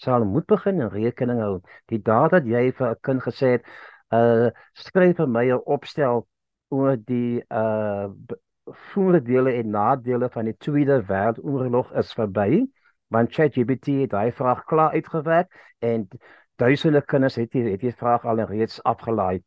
sal 0.03 0.25
moet 0.25 0.47
begin 0.51 0.83
rekening 0.93 1.41
hou. 1.45 1.57
Die 1.91 2.01
dae 2.11 2.29
dat 2.35 2.47
jy 2.47 2.71
vir 2.79 2.91
'n 2.91 3.01
kind 3.09 3.23
gesê 3.23 3.57
het, 3.57 3.65
uh 4.13 4.51
skryf 4.75 5.17
vir 5.17 5.29
my 5.29 5.47
'n 5.51 5.63
opstel 5.77 6.27
oor 6.71 6.97
die 6.97 7.43
uh 7.51 8.09
voordele 8.93 9.53
en 9.61 9.71
nadele 9.71 10.29
van 10.31 10.45
die 10.45 10.57
Tweede 10.57 11.03
Wêreldoorlog 11.09 11.93
is 11.99 12.13
verby, 12.15 12.67
want 13.11 13.33
ChatGPT 13.35 13.87
het 14.03 14.11
daai 14.11 14.33
vraag 14.33 14.65
klaar 14.65 14.93
uitgewerk 14.93 15.49
en 15.81 16.09
duisende 16.57 17.03
kinders 17.03 17.37
het 17.37 17.53
hier 17.53 17.71
het 17.71 17.81
hier 17.81 17.97
vraag 17.99 18.25
al 18.25 18.45
reeds 18.51 18.83
afgelaai. 18.83 19.43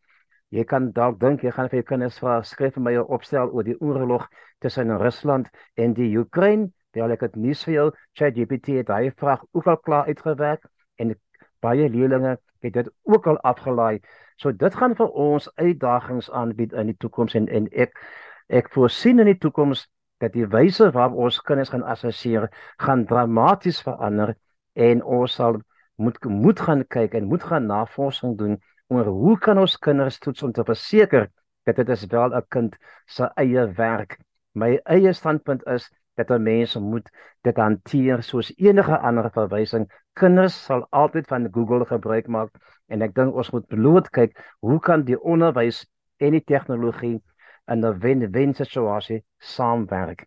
Jy 0.49 0.63
kan 0.63 0.91
dalk 0.91 1.19
dink 1.19 1.41
jy 1.43 1.51
gaan 1.51 1.69
vir 1.69 1.81
jou 1.81 1.87
kinders 1.89 2.19
vra 2.21 2.41
skryf 2.43 2.75
vir 2.75 2.83
my 2.83 2.93
'n 2.95 3.07
opstel 3.17 3.49
oor 3.49 3.63
die 3.63 3.79
oorlog 3.81 4.27
tussen 4.59 4.97
Rusland 4.97 5.49
en 5.75 5.93
die 5.93 6.17
Oekraïne. 6.17 6.71
Wel 6.95 7.11
ek 7.15 7.27
het 7.27 7.35
nuus 7.35 7.63
vir 7.67 7.73
jou. 7.73 7.87
ChatGPT 8.13 8.79
het 8.79 8.87
daai 8.87 9.11
vraag 9.11 9.43
ook 9.51 9.67
al 9.67 9.77
klaar 9.77 10.11
uitgewerk 10.11 10.67
en 10.95 11.15
baie 11.59 11.89
leerlinge 11.89 12.37
het 12.65 12.73
dit 12.73 12.89
ook 13.03 13.27
al 13.27 13.39
afgelaai. 13.45 13.99
So 14.41 14.51
dit 14.51 14.75
gaan 14.75 14.95
vir 14.95 15.11
ons 15.11 15.49
uitdagings 15.55 16.31
aanbied 16.31 16.73
in 16.73 16.93
die 16.93 16.97
toekoms 16.97 17.35
en 17.35 17.47
en 17.47 17.67
ek 17.71 17.99
Ek 18.47 18.67
voorsien 18.69 19.19
in 19.23 19.25
die 19.31 19.39
toekoms 19.41 19.87
dat 20.21 20.35
die 20.35 20.45
wyse 20.45 20.91
waarop 20.93 21.17
ons 21.25 21.39
kinders 21.41 21.71
gaan 21.73 21.85
assesseer 21.89 22.51
gaan 22.81 23.05
dramaties 23.09 23.79
verander 23.81 24.35
en 24.77 25.01
ons 25.01 25.37
sal 25.39 25.57
moet 25.97 26.19
moet 26.29 26.61
gaan 26.67 26.83
kyk 26.93 27.15
en 27.17 27.29
moet 27.31 27.43
gaan 27.43 27.65
navorsing 27.65 28.35
doen 28.37 28.59
oor 28.93 29.09
hoe 29.09 29.37
kan 29.41 29.57
ons 29.57 29.79
kinders 29.81 30.19
toets 30.21 30.43
om 30.45 30.53
te 30.53 30.63
verseker 30.67 31.31
dat 31.65 31.81
dit 31.81 31.89
is 31.89 32.05
wel 32.05 32.35
'n 32.37 32.45
kind 32.49 32.77
se 33.07 33.25
eie 33.35 33.65
werk. 33.73 34.19
My 34.53 34.79
eie 34.85 35.13
standpunt 35.13 35.65
is 35.65 35.89
dat 36.15 36.29
'n 36.29 36.43
mens 36.43 36.75
moet 36.75 37.09
dit 37.41 37.57
hanteer 37.57 38.23
soos 38.23 38.53
enige 38.57 38.97
ander 38.97 39.31
verwysing. 39.31 39.85
Kinders 40.13 40.63
sal 40.65 40.87
altyd 40.89 41.27
van 41.27 41.47
Google 41.51 41.85
gebruik 41.85 42.27
maak 42.27 42.51
en 42.87 43.01
ek 43.01 43.15
dink 43.15 43.35
ons 43.35 43.51
moet 43.51 43.67
bloot 43.67 44.09
kyk 44.09 44.37
hoe 44.59 44.79
kan 44.79 45.03
die 45.03 45.19
onderwys 45.21 45.85
en 46.17 46.31
die 46.31 46.43
tegnologie 46.43 47.21
in 47.67 47.85
'n 47.85 47.99
wen-wen 47.99 48.53
situasie 48.53 49.23
saamwerk. 49.39 50.25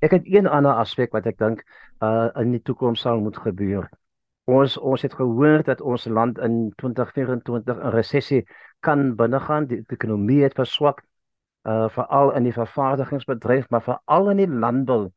Ek 0.00 0.10
het 0.10 0.26
een 0.26 0.46
ander 0.46 0.72
aspek 0.72 1.12
wat 1.12 1.26
ek 1.26 1.38
dink 1.38 1.64
uh 2.02 2.28
in 2.36 2.50
die 2.50 2.62
toekoms 2.62 3.00
sal 3.00 3.20
moet 3.20 3.36
gebeur. 3.36 3.88
Ons 4.44 4.76
ons 4.78 5.02
het 5.02 5.14
gehoor 5.14 5.62
dat 5.62 5.80
ons 5.80 6.04
land 6.04 6.38
in 6.38 6.72
2024 6.76 7.76
'n 7.76 7.90
resessie 7.90 8.44
kan 8.80 9.16
binnegaan. 9.16 9.66
Die 9.66 9.84
ekonomie 9.86 10.42
het 10.42 10.54
verswak 10.54 11.02
uh 11.66 11.88
veral 11.90 12.32
in 12.38 12.46
die 12.46 12.54
vervaardigingsbedryf, 12.54 13.68
maar 13.70 13.82
veral 13.82 14.30
in 14.30 14.42
die 14.44 14.48
landbou 14.48 15.10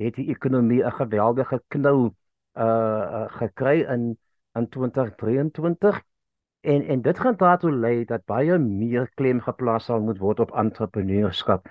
het 0.00 0.14
die 0.16 0.30
ekonomie 0.32 0.82
'n 0.84 0.96
geweldige 1.02 1.60
knou 1.68 1.96
uh, 2.06 2.64
uh 2.64 3.26
gekry 3.38 3.80
in 3.84 4.16
in 4.54 4.68
2023 4.68 6.00
En 6.60 6.86
en 6.86 7.02
dit 7.02 7.18
gaan 7.18 7.36
daartoe 7.36 7.72
lei 7.72 8.04
dat 8.04 8.24
baie 8.24 8.58
meer 8.58 9.10
klem 9.14 9.40
geplaas 9.40 9.84
sal 9.88 10.00
moet 10.04 10.18
word 10.20 10.40
op 10.44 10.50
entrepreneurskap. 10.52 11.68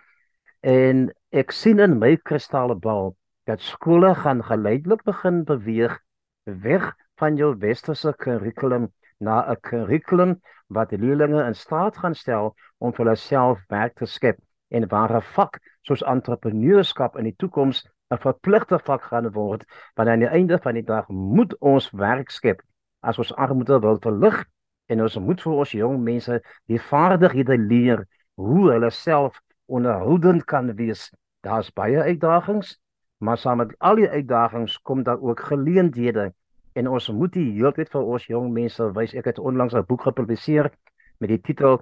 En 0.65 1.09
ek 1.29 1.53
sien 1.53 1.79
in 1.79 1.99
my 2.01 2.15
kristale 2.17 2.75
bal 2.75 3.13
dat 3.45 3.61
skole 3.61 4.15
gaan 4.15 4.41
geleidelik 4.43 5.03
begin 5.05 5.43
beweeg 5.45 5.99
weg 6.43 6.89
van 7.21 7.37
jou 7.37 7.51
westerse 7.61 8.13
kurrikulum 8.17 8.89
na 9.19 9.45
'n 9.51 9.59
kurrikulum 9.61 10.41
wat 10.67 10.91
leerders 10.91 11.47
in 11.47 11.55
staat 11.55 11.97
gaan 11.97 12.15
stel 12.15 12.55
om 12.77 12.93
vir 12.93 13.05
hulself 13.05 13.59
werk 13.67 13.95
te 13.95 14.05
skep. 14.05 14.37
En 14.69 14.87
waar 14.87 15.15
'n 15.15 15.21
vak 15.21 15.59
soos 15.81 16.03
entrepreneurskap 16.03 17.17
in 17.17 17.23
die 17.23 17.35
toekoms 17.35 17.87
'n 18.11 18.17
verpligte 18.17 18.79
vak 18.79 19.03
gaan 19.11 19.31
word 19.31 19.65
want 19.95 20.09
aan 20.09 20.19
die 20.19 20.33
einde 20.37 20.57
van 20.57 20.73
die 20.73 20.85
dag 20.85 21.07
moet 21.07 21.57
ons 21.59 21.91
werk 21.91 22.29
skep. 22.29 22.61
As 23.01 23.17
ons 23.17 23.35
armoede 23.35 23.79
wil 23.79 23.99
verlig 23.99 24.45
en 24.87 25.01
ons 25.01 25.17
moet 25.17 25.41
vir 25.41 25.53
ons 25.53 25.71
jong 25.71 25.99
mense 26.03 26.41
die 26.65 26.81
vaardighede 26.81 27.57
leer 27.57 28.05
hoe 28.35 28.71
hulle 28.71 28.89
self 28.89 29.41
onderhoudend 29.65 30.45
kan 30.45 30.75
wees. 30.75 31.09
Daar's 31.45 31.69
baie 31.71 32.01
uitdagings, 32.01 32.79
maar 33.17 33.37
saam 33.37 33.57
met 33.57 33.75
al 33.77 33.95
die 33.95 34.09
uitdagings 34.09 34.79
kom 34.81 35.03
daar 35.03 35.21
ook 35.21 35.39
geleenthede 35.51 36.33
en 36.79 36.87
ons 36.87 37.09
moet 37.11 37.33
die 37.35 37.49
heeltyd 37.57 37.91
vir 37.93 38.11
ons 38.15 38.25
jong 38.31 38.51
mense 38.55 38.85
wys. 38.95 39.15
Ek 39.19 39.27
het 39.31 39.39
onlangs 39.39 39.75
'n 39.75 39.85
boek 39.87 40.05
gepubliseer 40.07 40.71
met 41.19 41.29
die 41.29 41.41
titel 41.41 41.81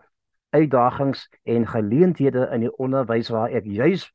Uitdagings 0.49 1.27
en 1.43 1.67
geleenthede 1.67 2.47
in 2.53 2.61
die 2.65 2.75
onderwys 2.77 3.29
waar 3.29 3.51
ek 3.51 3.65
juis 3.65 4.07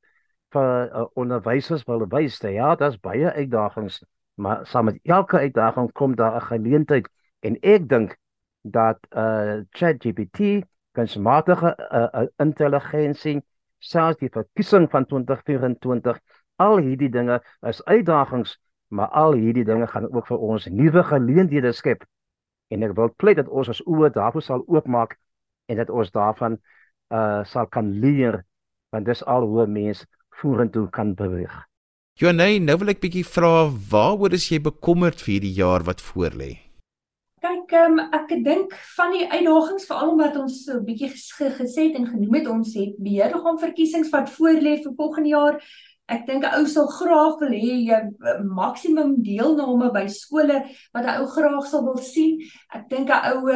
vir 0.53 0.89
uh, 0.89 1.05
onderwysers 1.15 1.85
wil 1.89 2.07
wys 2.09 2.39
dat 2.41 2.53
ja, 2.53 2.75
daar's 2.77 2.99
baie 3.01 3.33
uitdagings, 3.33 4.03
maar 4.35 4.67
saam 4.67 4.85
met 4.85 4.99
elke 5.05 5.39
uitdaging 5.39 5.93
kom 5.93 6.17
daar 6.17 6.37
'n 6.37 6.49
geleentheid 6.51 7.09
en 7.41 7.57
ek 7.61 7.89
dink 7.89 8.17
dat 8.63 8.99
uh 9.11 9.61
ChatGPT 9.71 10.65
kunsmatige 10.93 11.77
uh, 11.79 12.23
uh, 12.23 12.27
intelligensie 12.37 13.43
selfs 13.79 14.19
die 14.19 14.31
verkiesing 14.31 14.91
van 14.91 15.07
2024 15.07 16.21
al 16.57 16.77
hierdie 16.77 17.11
dinge 17.11 17.43
is 17.67 17.85
uitdagings 17.85 18.59
maar 18.93 19.09
al 19.09 19.33
hierdie 19.41 19.65
dinge 19.65 19.87
gaan 19.89 20.09
ook 20.13 20.27
vir 20.29 20.39
ons 20.53 20.69
nuwe 20.69 21.03
geleenthede 21.09 21.73
skep 21.73 22.05
en 22.73 22.85
ek 22.85 22.95
wil 22.97 23.13
pleit 23.17 23.39
dat 23.41 23.49
ons 23.49 23.71
ons 23.73 23.83
oë 23.89 24.13
daarvoor 24.13 24.45
sal 24.45 24.65
oopmaak 24.69 25.17
en 25.73 25.81
dat 25.81 25.91
ons 25.91 26.13
daarvan 26.13 26.59
uh 27.13 27.45
sal 27.49 27.69
kan 27.73 27.93
leer 28.05 28.43
want 28.93 29.09
dis 29.09 29.25
al 29.25 29.47
hoe 29.49 29.67
mens 29.67 30.05
vorentoe 30.41 30.89
kan 30.91 31.15
beweeg. 31.17 31.53
Jonay, 32.21 32.59
nou 32.61 32.77
wil 32.83 32.93
ek 32.93 33.01
bietjie 33.01 33.25
vra 33.25 33.71
waaroor 33.93 34.37
is 34.37 34.51
jy 34.53 34.61
bekommerd 34.61 35.23
vir 35.25 35.35
hierdie 35.35 35.55
jaar 35.57 35.85
wat 35.89 36.05
voorlê? 36.05 36.51
Kyk, 37.43 37.73
um, 37.81 37.97
ek 38.15 38.35
dink 38.45 38.75
van 38.97 39.15
die 39.17 39.25
uitdagings 39.31 39.89
veral 39.89 40.13
omdat 40.13 40.37
ons 40.39 40.59
so 40.67 40.77
'n 40.77 40.85
bietjie 40.85 41.09
gesê 41.09 41.89
het 41.89 41.97
en 41.97 42.07
genoem 42.13 42.37
het 42.39 42.49
ons 42.53 42.75
het 42.77 42.93
beheerliggaam 43.01 43.59
verkiesings 43.59 44.13
wat 44.13 44.29
voorlê 44.37 44.77
vir 44.85 44.93
volgende 45.01 45.33
jaar 45.33 45.57
Ek 46.13 46.27
dink 46.29 46.45
'n 46.45 46.59
ou 46.59 46.67
sal 46.69 46.89
graag 46.93 47.39
wil 47.41 47.55
hê 47.57 47.77
jy 47.89 47.99
maksimum 48.45 49.15
deelname 49.25 49.89
by 49.95 50.07
skole 50.13 50.59
wat 50.95 51.05
'n 51.07 51.21
ou 51.21 51.27
graag 51.27 51.67
sal 51.71 51.85
wil 51.87 51.97
sien. 51.97 52.39
Ek 52.75 52.89
dink 52.91 53.09
'n 53.09 53.33
ou 53.33 53.49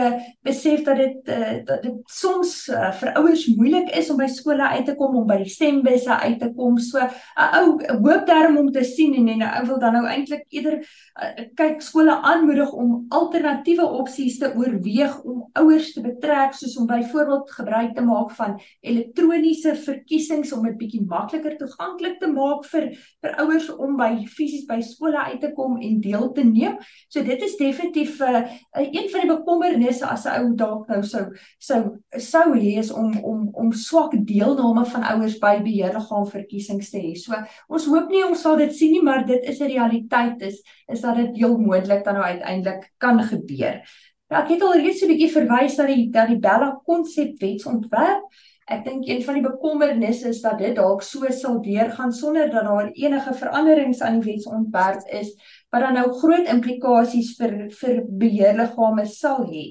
besef 0.43 0.85
dat 0.85 0.97
dit 0.97 1.29
uh, 1.29 1.61
dat 1.69 1.83
dit 1.83 1.99
soms 2.07 2.69
uh, 2.73 2.93
vir 3.01 3.13
ouers 3.21 3.47
moeilik 3.57 3.91
is 3.97 4.11
om 4.11 4.17
by 4.17 4.29
skole 4.33 4.63
uit 4.63 4.87
te 4.87 4.95
kom 4.97 5.17
om 5.17 5.27
by 5.27 5.39
die 5.43 5.53
stembusse 5.53 6.11
uit 6.11 6.39
te 6.41 6.51
kom. 6.57 6.79
So 6.79 6.99
'n 6.99 7.51
ou 7.61 7.67
hoop 8.05 8.27
daarom 8.27 8.57
om 8.57 8.73
te 8.73 8.85
sien 8.85 9.15
en 9.15 9.29
'n 9.29 9.43
ou 9.43 9.65
wil 9.67 9.79
dan 9.79 9.93
nou 9.93 10.07
eintlik 10.07 10.47
eerder 10.49 10.81
uh, 10.81 11.45
kyk 11.55 11.83
skole 11.83 12.15
aanmoedig 12.23 12.73
om 12.73 13.07
alternatiewe 13.09 13.85
opsies 13.85 14.39
te 14.39 14.53
oorweeg 14.57 15.21
om 15.25 15.45
ouers 15.53 15.93
te 15.93 16.01
betrek 16.01 16.55
soos 16.55 16.77
om 16.77 16.87
byvoorbeeld 16.87 17.51
gebruik 17.51 17.95
te 17.95 18.03
maak 18.03 18.31
van 18.31 18.61
elektroniese 18.81 19.75
verkiesings 19.75 20.53
om 20.53 20.65
dit 20.65 20.79
bietjie 20.79 21.05
makliker 21.05 21.57
toeganklik 21.61 22.19
te 22.21 22.27
maak 22.27 22.46
maak 22.47 22.67
vir 22.71 22.89
vir 23.25 23.35
ouers 23.43 23.69
om 23.75 23.97
by 23.99 24.11
fisies 24.31 24.67
by 24.69 24.79
skole 24.85 25.19
uit 25.31 25.41
te 25.43 25.53
kom 25.57 25.77
en 25.83 26.01
deel 26.05 26.31
te 26.37 26.45
neem. 26.47 26.79
So 27.13 27.25
dit 27.27 27.43
is 27.43 27.57
definitief 27.59 28.21
'n 28.21 28.25
uh, 28.25 28.43
uh, 28.79 28.87
een 28.87 29.11
van 29.11 29.21
die 29.21 29.33
bekommernisse 29.35 30.07
as 30.07 30.25
'n 30.25 30.39
ou 30.39 30.55
dalk 30.55 30.89
nou 30.89 31.03
sou 31.03 31.25
sou 31.59 31.83
sou 32.17 32.47
hê 32.55 32.79
is 32.79 32.91
om 32.91 33.13
om 33.25 33.49
om 33.53 33.73
swak 33.73 34.15
deelname 34.27 34.87
van 34.87 35.03
ouers 35.13 35.39
by 35.39 35.61
beheerliggaam 35.63 36.27
verkiesings 36.27 36.91
te 36.91 36.99
hê. 36.99 37.15
So 37.15 37.35
ons 37.69 37.87
hoop 37.87 38.11
nie 38.11 38.25
ons 38.25 38.41
sal 38.41 38.57
dit 38.57 38.75
sien 38.75 38.93
nie, 38.93 39.03
maar 39.03 39.27
dit 39.27 39.45
is 39.45 39.61
'n 39.61 39.73
realiteit 39.75 40.43
is 40.43 40.63
is 40.89 41.01
dat 41.01 41.17
dit 41.17 41.37
heel 41.37 41.59
moontlik 41.59 42.05
dan 42.05 42.15
nou 42.15 42.25
uiteindelik 42.25 42.93
kan 42.99 43.23
gebeur. 43.23 43.83
Nou, 44.31 44.43
ek 44.43 44.49
het 44.51 44.63
al 44.63 44.81
reeds 44.83 45.03
'n 45.03 45.11
bietjie 45.13 45.33
verwys 45.33 45.77
na 45.79 45.87
die 45.87 46.11
dat 46.11 46.29
die 46.29 46.39
Bella 46.39 46.81
konsepwetsontwerp 46.85 48.25
Ek 48.67 48.81
dink 48.83 49.05
een 49.07 49.21
van 49.23 49.37
die 49.39 49.45
bekommernisse 49.45 50.33
is 50.33 50.41
dat 50.43 50.59
dit 50.59 50.75
dalk 50.75 51.05
so 51.07 51.29
sal 51.31 51.61
deurgaan 51.63 52.13
sonder 52.13 52.49
dat 52.51 52.67
daar 52.67 52.89
enige 52.91 53.35
veranderings 53.39 54.01
aan 54.03 54.19
die 54.19 54.33
wetsontwerp 54.33 55.07
is 55.15 55.31
wat 55.71 55.85
dan 55.85 55.95
nou 55.95 56.09
groot 56.19 56.51
implikasies 56.51 57.37
vir 57.39 57.55
vir 57.79 58.01
beheerliggame 58.23 59.07
sal 59.07 59.47
hê. 59.47 59.69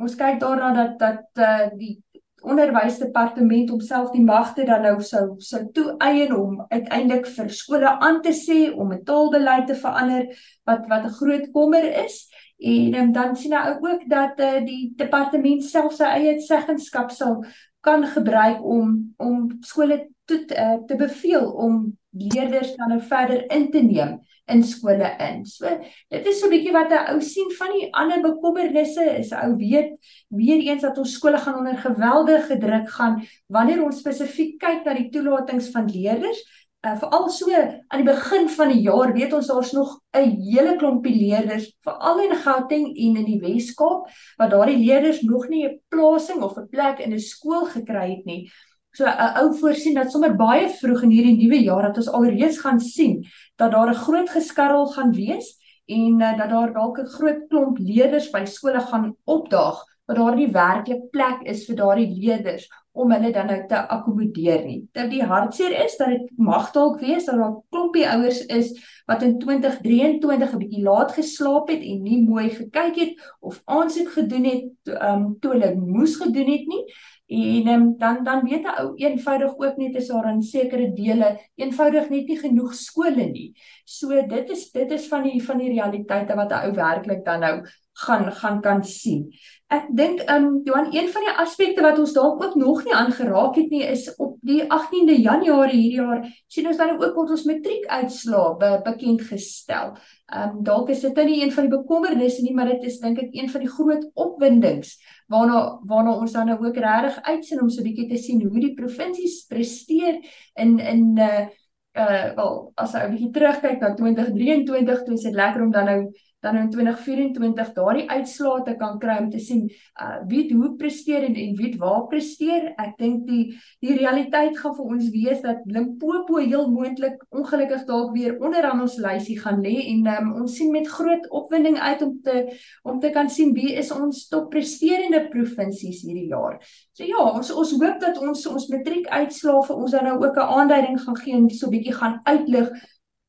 Ons 0.00 0.16
kyk 0.16 0.40
daarna 0.40 0.72
dat 0.72 0.96
dat 1.02 1.44
uh, 1.44 1.68
die 1.76 1.98
onderwysdepartement 2.40 3.68
homself 3.68 4.08
die 4.14 4.24
magte 4.24 4.64
dan 4.64 4.88
nou 4.88 4.96
sou 5.04 5.24
sou 5.44 5.66
toeëien 5.76 6.32
om 6.32 6.62
uiteindelik 6.70 7.28
vir 7.28 7.50
skole 7.52 7.92
aan 8.00 8.22
te 8.24 8.32
sê 8.32 8.70
om 8.72 8.92
'n 8.92 9.04
taalbeleid 9.04 9.66
te 9.66 9.76
verander 9.76 10.30
wat 10.64 10.88
wat 10.88 11.04
'n 11.04 11.18
groot 11.20 11.50
kommer 11.52 11.84
is. 12.04 12.24
En 12.60 12.94
um, 12.94 13.12
dan 13.12 13.36
sien 13.36 13.52
hy 13.52 13.76
ook 13.80 14.08
dat 14.08 14.40
uh, 14.40 14.64
die 14.64 14.92
departement 14.96 15.64
self 15.64 15.92
sy 15.92 16.04
eie 16.04 16.40
seggenskap 16.40 17.10
sal 17.10 17.44
kan 17.80 18.04
gebruik 18.06 18.64
om 18.64 19.14
om 19.16 19.56
skole 19.60 20.10
te 20.24 20.44
uh, 20.54 20.78
te 20.86 20.96
beveel 20.96 21.50
om 21.50 21.98
leerders 22.10 22.74
dan 22.76 22.88
nou 22.88 23.00
verder 23.02 23.44
in 23.50 23.70
te 23.70 23.82
neem 23.82 24.18
in 24.50 24.62
skole 24.66 25.14
in. 25.18 25.44
So 25.46 25.70
dit 26.10 26.26
is 26.26 26.40
so 26.40 26.46
'n 26.46 26.50
bietjie 26.50 26.72
wat 26.72 26.90
'n 26.90 27.14
ou 27.14 27.20
sien 27.20 27.50
van 27.58 27.70
die 27.76 27.88
ander 27.94 28.20
bekommernisse 28.20 29.04
is 29.18 29.32
ou 29.32 29.56
weet 29.56 29.94
weer 30.28 30.58
eens 30.58 30.82
dat 30.82 30.98
ons 30.98 31.12
skole 31.12 31.38
gaan 31.38 31.58
onder 31.58 31.78
geweldige 31.78 32.58
druk 32.58 32.90
gaan 32.90 33.22
wanneer 33.46 33.84
ons 33.84 34.00
spesifiek 34.00 34.58
kyk 34.58 34.84
na 34.84 34.94
die 34.94 35.08
toelatings 35.08 35.70
van 35.70 35.86
leerders 35.86 36.59
uh, 36.86 36.96
veral 36.96 37.28
so 37.28 37.52
aan 37.52 38.00
die 38.00 38.06
begin 38.08 38.48
van 38.48 38.72
die 38.72 38.80
jaar 38.86 39.12
weet 39.12 39.34
ons 39.36 39.50
daar's 39.50 39.72
nog 39.72 39.98
'n 40.16 40.30
hele 40.40 40.76
klompie 40.76 41.14
leerders 41.14 41.68
veral 41.84 42.20
in 42.20 42.36
Gauteng 42.36 42.86
en 42.86 43.16
in 43.16 43.24
die 43.24 43.40
Wes-Kaap 43.40 44.08
wat 44.38 44.50
daardie 44.50 44.78
leerders 44.78 45.20
nog 45.22 45.48
nie 45.48 45.66
'n 45.66 45.80
plasing 45.88 46.42
of 46.42 46.56
'n 46.56 46.68
plek 46.68 46.98
in 46.98 47.12
'n 47.12 47.18
skool 47.18 47.66
gekry 47.66 48.16
het 48.16 48.24
nie. 48.24 48.50
So 48.92 49.04
'n 49.04 49.36
ou 49.36 49.54
voorsien 49.54 49.94
dat 49.94 50.10
sommer 50.10 50.36
baie 50.36 50.68
vroeg 50.68 51.02
in 51.02 51.10
hierdie 51.10 51.36
nuwe 51.36 51.62
jaar 51.62 51.82
dat 51.82 51.96
ons 51.96 52.08
alreeds 52.08 52.58
gaan 52.58 52.80
sien 52.80 53.24
dat 53.56 53.72
daar 53.72 53.90
'n 53.90 53.94
groot 53.94 54.30
geskarrel 54.30 54.86
gaan 54.86 55.12
wees 55.12 55.58
en 55.86 56.20
uh, 56.20 56.38
dat 56.38 56.50
daar 56.50 56.72
dalk 56.72 56.98
'n 56.98 57.06
groot 57.06 57.48
klomp 57.48 57.78
leerders 57.78 58.30
by 58.30 58.44
skole 58.44 58.80
gaan 58.80 59.16
opdaag 59.24 59.84
wat 60.06 60.16
daardie 60.16 60.50
werklike 60.50 61.08
plek 61.10 61.42
is 61.42 61.66
vir 61.66 61.76
daardie 61.76 62.10
leerders 62.20 62.68
om 62.92 63.12
hulle 63.12 63.30
dan 63.32 63.46
nou 63.46 63.58
te 63.68 63.78
akkommodeer 63.94 64.64
nie. 64.66 64.80
Dit 64.96 65.10
die 65.12 65.22
hartseer 65.22 65.74
is 65.84 65.96
dat 65.96 66.10
dit 66.14 66.30
mag 66.36 66.72
dalk 66.74 67.00
wees 67.00 67.28
dat 67.28 67.38
daar 67.38 67.50
'n 67.50 67.62
klompie 67.70 68.08
ouers 68.08 68.40
is 68.46 68.74
wat 69.06 69.22
in 69.22 69.38
2023 69.38 70.52
'n 70.52 70.58
bietjie 70.58 70.82
laat 70.82 71.12
geslaap 71.12 71.68
het 71.68 71.82
en 71.82 72.02
nie 72.02 72.22
mooi 72.22 72.50
gekyk 72.50 72.96
het 72.96 73.12
of 73.40 73.62
aansoek 73.64 74.10
gedoen 74.10 74.44
het 74.44 74.64
um 75.00 75.36
toe 75.40 75.52
hulle 75.52 75.74
moes 75.74 76.16
gedoen 76.16 76.50
het 76.50 76.66
nie. 76.66 76.84
En 77.30 77.68
um, 77.68 77.94
dan 77.98 78.24
dan 78.24 78.44
weet 78.44 78.62
'n 78.62 78.78
ou 78.80 78.94
eenvoudig 78.96 79.58
ook 79.58 79.76
net 79.76 79.94
is 79.94 80.06
daar 80.06 80.32
in 80.32 80.42
sekere 80.42 80.92
dele 80.92 81.38
eenvoudig 81.54 82.08
net 82.08 82.26
nie 82.26 82.38
genoeg 82.38 82.74
skole 82.74 83.26
nie. 83.30 83.54
So 83.84 84.26
dit 84.26 84.50
is 84.50 84.70
dit 84.70 84.90
is 84.90 85.08
van 85.08 85.22
die 85.22 85.42
van 85.42 85.58
die 85.58 85.68
realiteite 85.68 86.34
wat 86.34 86.50
'n 86.50 86.64
ou 86.66 86.72
werklik 86.72 87.24
dan 87.24 87.40
nou 87.40 87.66
gaan 87.92 88.32
gaan 88.32 88.60
kan 88.60 88.84
sien. 88.84 89.32
Ek 89.70 89.84
dink 89.94 90.24
um 90.26 90.46
Johan 90.66 90.88
een 90.90 91.06
van 91.14 91.22
die 91.22 91.32
aspekte 91.38 91.82
wat 91.84 91.98
ons 92.02 92.10
dalk 92.16 92.40
ook 92.42 92.54
nog 92.58 92.80
nie 92.82 92.94
aangeraak 92.94 93.54
het 93.54 93.68
nie 93.70 93.84
is 93.86 94.08
op 94.18 94.32
die 94.42 94.64
18de 94.66 95.14
Januarie 95.22 95.78
hierdie 95.78 96.00
jaar 96.00 96.24
sien 96.50 96.66
ons 96.66 96.80
dan 96.80 96.96
ook 96.98 97.20
ons 97.22 97.44
matriekuitslae 97.46 98.56
be, 98.58 98.70
bekend 98.88 99.22
gestel. 99.28 99.92
Um 100.26 100.56
dalk 100.66 100.90
is 100.90 101.04
dit 101.06 101.14
nou 101.14 101.26
nie 101.28 101.38
een 101.44 101.54
van 101.54 101.68
die 101.68 101.74
bekommernisse 101.76 102.42
nie, 102.42 102.54
maar 102.54 102.66
dit 102.72 102.88
is 102.90 102.98
dink 102.98 103.22
ek 103.22 103.30
een 103.30 103.50
van 103.52 103.62
die 103.62 103.70
groot 103.70 104.08
opwindings 104.18 104.96
waarna 105.30 105.60
waarna 105.86 106.16
ons 106.18 106.34
dan 106.34 106.50
nou 106.50 106.58
ook 106.64 106.82
regtig 106.82 107.22
uitsien 107.30 107.62
om 107.62 107.70
so 107.70 107.80
'n 107.80 107.86
bietjie 107.86 108.08
te 108.10 108.18
sien 108.18 108.42
hoe 108.42 108.60
die 108.60 108.74
provinsies 108.74 109.44
presteer 109.46 110.18
in 110.58 110.80
in 110.80 111.14
uh 111.18 111.46
uh 111.94 112.34
wel 112.34 112.72
as 112.74 112.92
jy 112.92 113.06
'n 113.06 113.14
bietjie 113.14 113.30
terugkyk 113.38 113.78
na 113.80 113.94
2023, 113.94 115.04
toe 115.04 115.14
is 115.14 115.22
dit 115.22 115.34
lekker 115.34 115.62
om 115.62 115.70
dan 115.70 115.84
nou 115.84 116.10
dan 116.40 116.56
in 116.56 116.70
2024 116.70 117.72
daardie 117.76 118.06
uitslae 118.10 118.76
kan 118.78 118.98
kry 118.98 119.16
om 119.20 119.30
te 119.30 119.38
sien 119.38 119.66
uh, 120.00 120.20
wie 120.28 120.46
hoe 120.54 120.74
presteer 120.80 121.24
en, 121.26 121.34
en 121.34 121.56
wie 121.58 121.72
waar 121.78 122.06
presteer. 122.08 122.70
Ek 122.80 122.96
dink 122.98 123.26
die 123.28 123.56
die 123.84 123.96
realiteit 123.98 124.56
gaan 124.58 124.74
vir 124.76 124.92
ons 124.94 125.10
wees 125.12 125.42
dat 125.44 125.64
Limpopo 125.68 126.40
heel 126.40 126.68
moontlik 126.72 127.20
ongelukkig 127.28 127.84
dalk 127.88 128.14
weer 128.16 128.38
onderaan 128.40 128.80
ons 128.84 128.96
lysie 129.00 129.38
gaan 129.40 129.60
lê 129.64 129.76
en 129.92 130.06
um, 130.16 130.32
ons 130.42 130.56
sien 130.56 130.72
met 130.72 130.88
groot 130.88 131.26
opwinding 131.30 131.78
uit 131.78 132.04
om 132.06 132.14
te 132.24 132.36
om 132.84 133.00
te 133.00 133.10
kan 133.14 133.28
sien 133.30 133.52
wie 133.56 133.74
is 133.80 133.92
ons 133.94 134.26
top 134.32 134.50
presterende 134.54 135.26
provinsies 135.32 136.04
hierdie 136.06 136.30
jaar. 136.32 136.56
So 136.96 137.04
ja, 137.04 137.26
ons 137.34 137.52
ons 137.52 137.74
hoop 137.76 138.00
dat 138.00 138.20
ons 138.20 138.46
ons 138.50 138.70
matriek 138.72 139.08
uitslae 139.10 139.66
vir 139.68 139.76
ons 139.76 139.96
dan 139.96 140.08
nou 140.08 140.16
ook 140.24 140.36
'n 140.36 140.52
aanduiding 140.60 141.00
gaan 141.00 141.16
gee 141.16 141.34
en 141.34 141.50
so 141.50 141.66
'n 141.66 141.76
bietjie 141.76 141.94
gaan 141.94 142.20
uitlig 142.24 142.72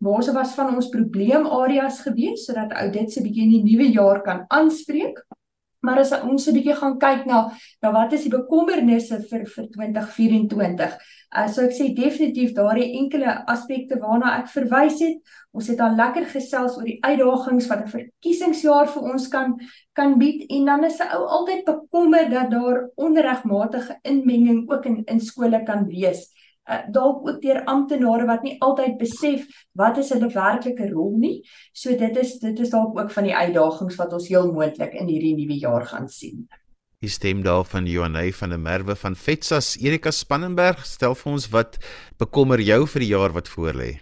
waar 0.02 0.24
se 0.24 0.34
was 0.34 0.56
van 0.58 0.74
ons 0.76 0.90
probleemareas 0.90 2.02
gewees 2.02 2.48
sodat 2.48 2.74
ou 2.82 2.90
dit 2.90 3.12
se 3.12 3.22
bietjie 3.22 3.46
in 3.46 3.54
die 3.54 3.64
nuwe 3.70 3.92
jaar 3.94 4.24
kan 4.26 4.46
aanspreek. 4.50 5.22
Maar 5.82 6.02
as 6.02 6.12
ons 6.22 6.48
'n 6.48 6.54
bietjie 6.54 6.76
gaan 6.76 6.98
kyk 6.98 7.26
na 7.26 7.52
na 7.82 7.92
wat 7.92 8.14
is 8.14 8.24
die 8.24 8.34
bekommernisse 8.34 9.22
vir 9.30 9.46
vir 9.46 9.68
2024. 9.78 10.98
Uh 11.38 11.48
so 11.48 11.62
ek 11.62 11.72
sê 11.72 11.94
definitief 11.94 12.54
daardie 12.54 12.98
enkele 13.00 13.46
aspekte 13.48 14.00
waarna 14.00 14.40
ek 14.40 14.50
verwys 14.50 15.00
het. 15.00 15.18
Ons 15.54 15.68
het 15.68 15.80
al 15.80 15.96
lekker 15.96 16.26
gesels 16.26 16.78
oor 16.78 16.86
die 16.86 17.00
uitdagings 17.02 17.68
wat 17.70 17.86
'n 17.86 17.94
verkiesingsjaar 17.98 18.88
vir 18.88 19.04
ons 19.14 19.28
kan 19.28 19.58
kan 19.94 20.18
bied 20.18 20.46
en 20.50 20.66
dan 20.66 20.84
is 20.84 21.00
'n 21.00 21.14
ou 21.14 21.26
altyd 21.26 21.66
bekommer 21.66 22.30
dat 22.30 22.52
daar 22.52 22.90
onregmatige 22.96 24.00
inmenging 24.04 24.70
ook 24.72 24.86
in 24.86 25.04
in 25.06 25.20
skole 25.20 25.64
kan 25.64 25.88
wees 25.88 26.30
uh, 26.72 26.80
dalk 26.94 27.28
ook 27.28 27.42
deur 27.44 27.62
amptenare 27.72 28.26
wat 28.30 28.46
nie 28.48 28.56
altyd 28.64 28.98
besef 29.02 29.46
wat 29.78 30.00
is 30.02 30.10
hulle 30.16 30.32
werklike 30.32 30.90
rol 30.94 31.18
nie. 31.20 31.36
So 31.74 31.96
dit 31.98 32.18
is 32.18 32.38
dit 32.40 32.60
is 32.60 32.74
dalk 32.74 32.98
ook 32.98 33.12
van 33.12 33.28
die 33.28 33.36
uitdagings 33.36 34.00
wat 34.00 34.14
ons 34.18 34.30
heel 34.32 34.52
moontlik 34.54 34.96
in 34.98 35.12
hierdie 35.12 35.36
nuwe 35.38 35.60
jaar 35.60 35.86
gaan 35.86 36.10
sien. 36.10 36.48
Die 37.02 37.10
stem 37.10 37.42
daar 37.44 37.66
van 37.66 37.88
Johanay 37.90 38.30
van 38.38 38.54
der 38.54 38.62
Merwe 38.62 38.96
van 38.96 39.16
Vetsas 39.18 39.74
Erika 39.82 40.12
Spannenberg 40.14 40.86
stel 40.86 41.16
vir 41.18 41.32
ons 41.34 41.50
wat 41.50 41.80
bekommer 42.22 42.62
jou 42.62 42.86
vir 42.94 43.06
die 43.06 43.14
jaar 43.16 43.34
wat 43.34 43.50
voorlê. 43.50 43.96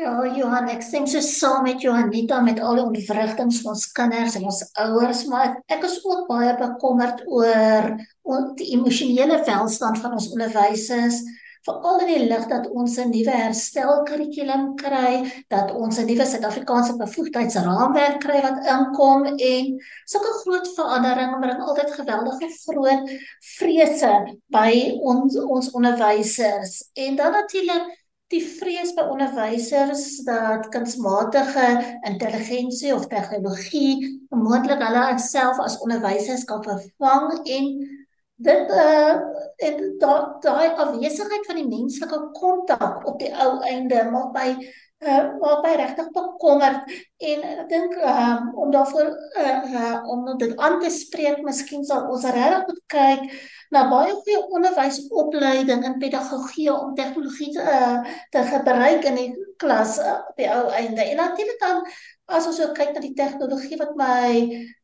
Ja, 0.00 0.12
Johan, 0.32 0.68
ek 0.70 0.84
stem 0.86 1.06
so 1.10 1.20
saam 1.24 1.64
met 1.66 1.82
Johanita 1.82 2.38
met 2.44 2.60
al 2.62 2.78
die 2.78 2.84
ontwrigtings 2.86 3.58
van 3.64 3.74
ons 3.74 3.88
kinders 3.96 4.36
en 4.38 4.46
ons 4.48 4.60
ouers, 4.84 5.24
maar 5.28 5.56
ek 5.72 5.82
is 5.88 5.98
ook 6.06 6.28
baie 6.28 6.52
bekommerd 6.60 7.24
oor 7.26 7.88
die 8.56 8.70
emosionele 8.76 9.40
welstand 9.48 9.98
van 10.00 10.14
ons 10.16 10.30
onderwysers 10.32 11.18
veral 11.66 12.00
in 12.00 12.10
die 12.10 12.26
lig 12.28 12.46
dat 12.48 12.68
ons 12.70 12.96
'n 12.98 13.10
nuwe 13.10 13.34
herstelkurrikulum 13.36 14.74
kry, 14.76 15.44
dat 15.48 15.72
ons 15.74 15.98
'n 15.98 16.06
nuwe 16.06 16.26
Suid-Afrikaanse 16.26 16.96
bevoegdheidsraamwerk 16.96 18.20
kry 18.20 18.40
wat 18.42 18.66
inkom 18.74 19.24
en 19.36 19.80
sulke 20.04 20.32
groot 20.42 20.68
veranderinge 20.74 21.38
bring 21.40 21.60
altyd 21.60 21.90
geweldige 22.00 22.48
groot 22.64 23.10
vrese 23.58 24.14
by 24.48 24.98
ons 25.02 25.36
ons 25.36 25.70
onderwysers. 25.70 26.90
En 26.94 27.16
dan 27.16 27.32
natuurlik 27.32 27.98
die 28.30 28.42
vrees 28.46 28.92
by 28.94 29.02
onderwysers 29.10 30.22
dat 30.26 30.68
kunsmatige 30.68 31.98
intelligensie 32.06 32.94
of 32.94 33.08
tegnologie 33.10 34.20
moontlik 34.30 34.82
hulle 34.82 35.18
self 35.18 35.58
as 35.58 35.78
onderwysers 35.82 36.44
kan 36.44 36.62
vervang 36.62 37.40
en 37.44 37.72
dit 38.40 38.70
uh 38.70 39.16
en 39.60 39.80
daai 40.40 40.68
afwesigheid 40.68 41.46
van 41.46 41.58
die 41.60 41.68
menslike 41.68 42.20
kontak 42.38 43.04
op 43.08 43.18
die 43.20 43.32
ou 43.36 43.58
einde 43.68 44.04
maak 44.12 44.32
by 44.36 44.46
uh 45.00 45.22
maak 45.40 45.62
my 45.64 45.74
regtig 45.80 46.08
bekommerd 46.16 46.94
en 47.30 47.44
ek 47.50 47.62
dink 47.68 47.96
um, 48.04 48.50
om 48.64 48.72
daarvoor 48.72 49.12
uh, 49.40 49.56
uh 49.80 49.94
om 50.12 50.26
dit 50.40 50.56
aan 50.56 50.80
te 50.80 50.90
spreek 50.92 51.40
miskien 51.44 51.84
sal 51.88 52.08
ons 52.12 52.26
regtig 52.28 52.66
moet 52.68 52.82
kyk 52.96 53.24
na 53.70 53.86
baie 53.90 54.12
goeie 54.12 54.40
onderwysopleiding 54.58 55.84
in 55.86 55.98
pedagogie 56.02 56.68
om 56.74 56.94
tegnologie 56.98 57.52
te, 57.54 57.62
uh, 57.62 58.00
te 58.34 58.42
gebruik 58.50 59.04
in 59.12 59.18
die 59.20 59.30
klas 59.62 59.98
uh, 60.02 60.16
op 60.26 60.40
die 60.40 60.48
ou 60.50 60.64
einde. 60.74 61.04
En 61.04 61.20
natuurlik 61.22 61.60
dan 61.62 61.84
as 62.30 62.46
ons 62.46 62.60
ook 62.62 62.74
kyk 62.78 62.92
na 62.94 63.02
die 63.02 63.14
tegnologie 63.18 63.78
wat 63.80 63.92
my 63.98 64.30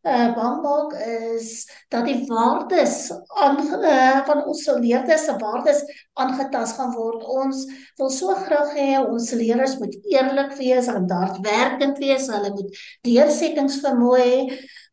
uh, 0.06 0.28
bang 0.36 0.56
maak 0.64 0.94
is 1.06 1.50
dat 1.92 2.06
die 2.08 2.18
waardes 2.28 3.10
aan 3.42 3.60
uh, 3.78 4.22
van 4.26 4.42
ons 4.44 4.64
leerders 4.82 5.26
se 5.28 5.36
waardes 5.40 5.82
aangetast 6.18 6.80
gaan 6.80 6.94
word. 6.96 7.22
Ons 7.24 7.64
wil 8.00 8.10
so 8.12 8.34
graag 8.46 8.74
hê 8.78 8.88
ons 9.02 9.30
leerders 9.38 9.76
moet 9.82 9.94
eerlik 10.12 10.56
wees 10.58 10.90
en 10.92 11.06
daadwerkend 11.10 12.00
wees. 12.02 12.30
Hulle 12.32 12.52
moet 12.56 12.82
deursettingsvermoë 13.06 14.24
hê. 14.24 14.40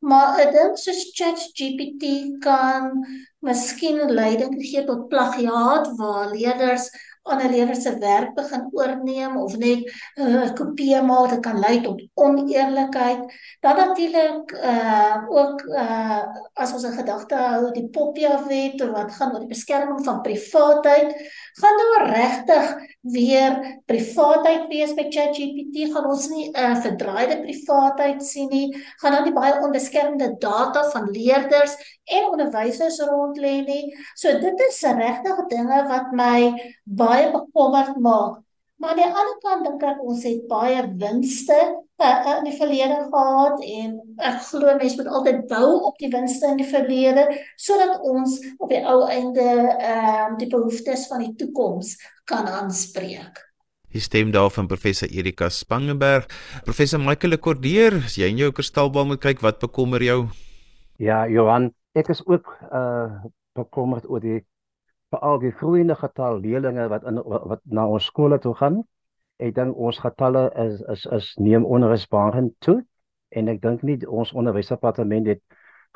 Maar 0.03 0.43
ek 0.43 0.53
dink 0.55 0.79
soos 0.81 1.05
ChatGPT 1.15 2.13
kan 2.43 3.01
miskien 3.43 4.01
leiding 4.11 4.57
gee 4.61 4.83
tot 4.87 5.07
plagiaat 5.11 5.89
waar 5.99 6.31
leerders 6.31 6.89
ander 7.23 7.49
leerders 7.49 7.83
se 7.83 7.97
werk 7.99 8.33
begin 8.36 8.67
oorneem 8.71 9.38
of 9.38 9.55
net 9.57 9.79
'n 10.17 10.21
uh, 10.21 10.49
kopie 10.57 11.01
maak 11.01 11.29
dit 11.29 11.39
kan 11.39 11.59
lei 11.59 11.81
tot 11.81 12.01
oneerlikheid. 12.13 13.21
Dan 13.62 13.75
natuurlik 13.75 14.51
uh 14.51 15.17
ook 15.29 15.63
uh 15.65 16.21
as 16.53 16.73
ons 16.73 16.86
'n 16.88 16.97
gedagte 16.99 17.36
hou 17.36 17.71
die 17.71 17.88
Popia 17.89 18.43
wet 18.47 18.83
wat 18.91 19.12
gaan 19.12 19.33
oor 19.33 19.39
die 19.39 19.53
beskerming 19.55 20.03
van 20.05 20.21
privaatheid, 20.21 21.15
gaan 21.61 21.79
daar 21.81 22.05
regtig 22.09 22.69
weer 23.01 23.81
privaatheid 23.85 24.67
wees 24.71 24.93
by 24.97 25.05
ChatGPT? 25.09 25.89
Gaan 25.93 26.07
ons 26.09 26.27
nie 26.29 26.49
'n 26.49 26.55
uh, 26.55 26.75
verdraaide 26.85 27.41
privaatheid 27.41 28.23
sien 28.23 28.49
nie? 28.49 28.69
Gaan 29.01 29.11
dan 29.11 29.23
nie 29.23 29.33
baie 29.33 29.59
onbeskermde 29.61 30.35
data 30.39 30.89
van 30.89 31.09
leerders 31.11 31.75
en 32.05 32.31
onderwysers 32.31 32.99
rond 32.99 33.37
lê 33.37 33.61
nie? 33.65 33.93
So 34.15 34.39
dit 34.39 34.59
is 34.69 34.81
regtig 34.81 35.45
dinge 35.49 35.83
wat 35.87 36.11
my 36.11 36.53
baie 36.83 37.31
bekommerd 37.31 37.97
maak. 37.97 38.41
Maar 38.75 38.89
aan 38.89 38.97
die 38.97 39.05
ander 39.05 39.37
kant 39.41 39.65
dink 39.65 39.83
ek 39.83 40.01
ons 40.03 40.23
het 40.23 40.47
baie 40.47 40.81
winste 40.99 41.59
uh, 42.03 42.37
in 42.39 42.47
die 42.49 42.57
verlede 42.57 42.99
gehad 43.11 43.63
en 43.67 43.95
ek 44.29 44.41
glo 44.49 44.75
mense 44.79 44.99
moet 44.99 45.09
altyd 45.19 45.39
bou 45.51 45.69
op 45.89 45.97
die 46.01 46.11
winste 46.13 46.51
in 46.51 46.59
die 46.61 46.67
verlede 46.69 47.25
sodat 47.57 48.03
ons 48.03 48.37
op 48.57 48.69
die 48.73 48.83
ou 48.83 48.99
einde 49.07 49.47
ehm 49.47 50.35
uh, 50.35 50.37
die 50.39 50.49
behoeftes 50.51 51.07
van 51.11 51.25
die 51.25 51.33
toekoms 51.39 51.95
kan 52.29 52.47
aanspreek. 52.47 53.41
Die 53.93 54.01
stem 54.01 54.31
daar 54.33 54.49
van 54.49 54.67
professor 54.67 55.07
Erika 55.07 55.49
Spangenberg. 55.49 56.25
Professor 56.65 56.99
Michael 56.99 57.35
Lekordeer, 57.35 57.99
as 58.05 58.15
jy 58.17 58.31
in 58.31 58.39
jou 58.41 58.49
kristalbal 58.51 59.05
moet 59.05 59.21
kyk, 59.21 59.43
wat 59.45 59.59
bekommer 59.61 60.01
jou? 60.01 60.23
Ja, 60.97 61.27
Johan, 61.29 61.69
ek 61.93 62.09
is 62.09 62.23
ook 62.25 62.49
uh 62.71 63.21
bekommerd 63.53 64.07
oor 64.09 64.17
die 64.17 64.39
veral 65.13 65.37
die 65.43 65.51
groeiende 65.53 65.93
getal 65.93 66.39
leerders 66.41 66.89
wat 66.89 67.03
in 67.05 67.19
wat 67.21 67.61
na 67.69 67.85
ons 67.85 68.07
skole 68.09 68.39
toe 68.41 68.55
gaan. 68.57 68.81
Ek 69.39 69.56
dink 69.56 69.78
ons 69.78 70.00
getalle 70.00 70.50
is 70.65 70.82
is 70.93 71.06
is 71.06 71.34
neem 71.38 71.65
onrusbarend 71.65 72.54
toe 72.60 72.82
en 73.34 73.50
ek 73.50 73.62
dink 73.62 73.84
nie 73.84 73.98
ons 74.08 74.34
onderwysdepartement 74.34 75.28
het 75.28 75.41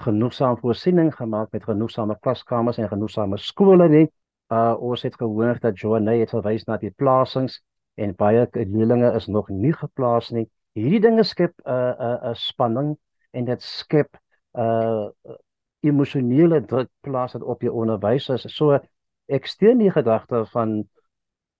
genoegsame 0.01 0.57
voorsiening 0.61 1.11
gemaak 1.15 1.51
met 1.53 1.63
genoegsame 1.63 2.17
klaskamers 2.21 2.77
en 2.77 2.89
genoegsame 2.89 3.37
skole 3.37 3.89
nie. 3.89 4.07
Uh 4.53 4.75
ons 4.79 5.03
het 5.03 5.15
gehoor 5.15 5.59
dat 5.59 5.79
Joanne 5.79 6.19
het 6.19 6.33
verwys 6.33 6.65
na 6.67 6.77
die 6.77 6.93
plasings 6.95 7.61
en 7.97 8.15
baie 8.15 8.47
leerlinge 8.53 9.11
is 9.15 9.27
nog 9.27 9.49
nie 9.49 9.73
geplaas 9.73 10.31
nie. 10.31 10.47
Hierdie 10.77 11.01
dinge 11.01 11.23
skep 11.23 11.53
'n 11.65 11.69
uh, 11.69 11.73
'n 11.73 12.01
uh, 12.01 12.17
'n 12.21 12.29
uh, 12.29 12.35
spanning 12.35 12.97
en 13.31 13.45
dit 13.45 13.61
skep 13.61 14.17
'n 14.55 14.61
uh, 14.61 15.35
emosionele 15.81 16.61
druk 16.65 16.89
plaas 17.01 17.33
dit 17.33 17.43
op 17.43 17.61
jou 17.61 17.73
onderwysers. 17.73 18.45
So 18.55 18.79
ek 19.27 19.45
steun 19.45 19.77
die 19.77 19.91
gedagte 19.91 20.45
van 20.53 20.87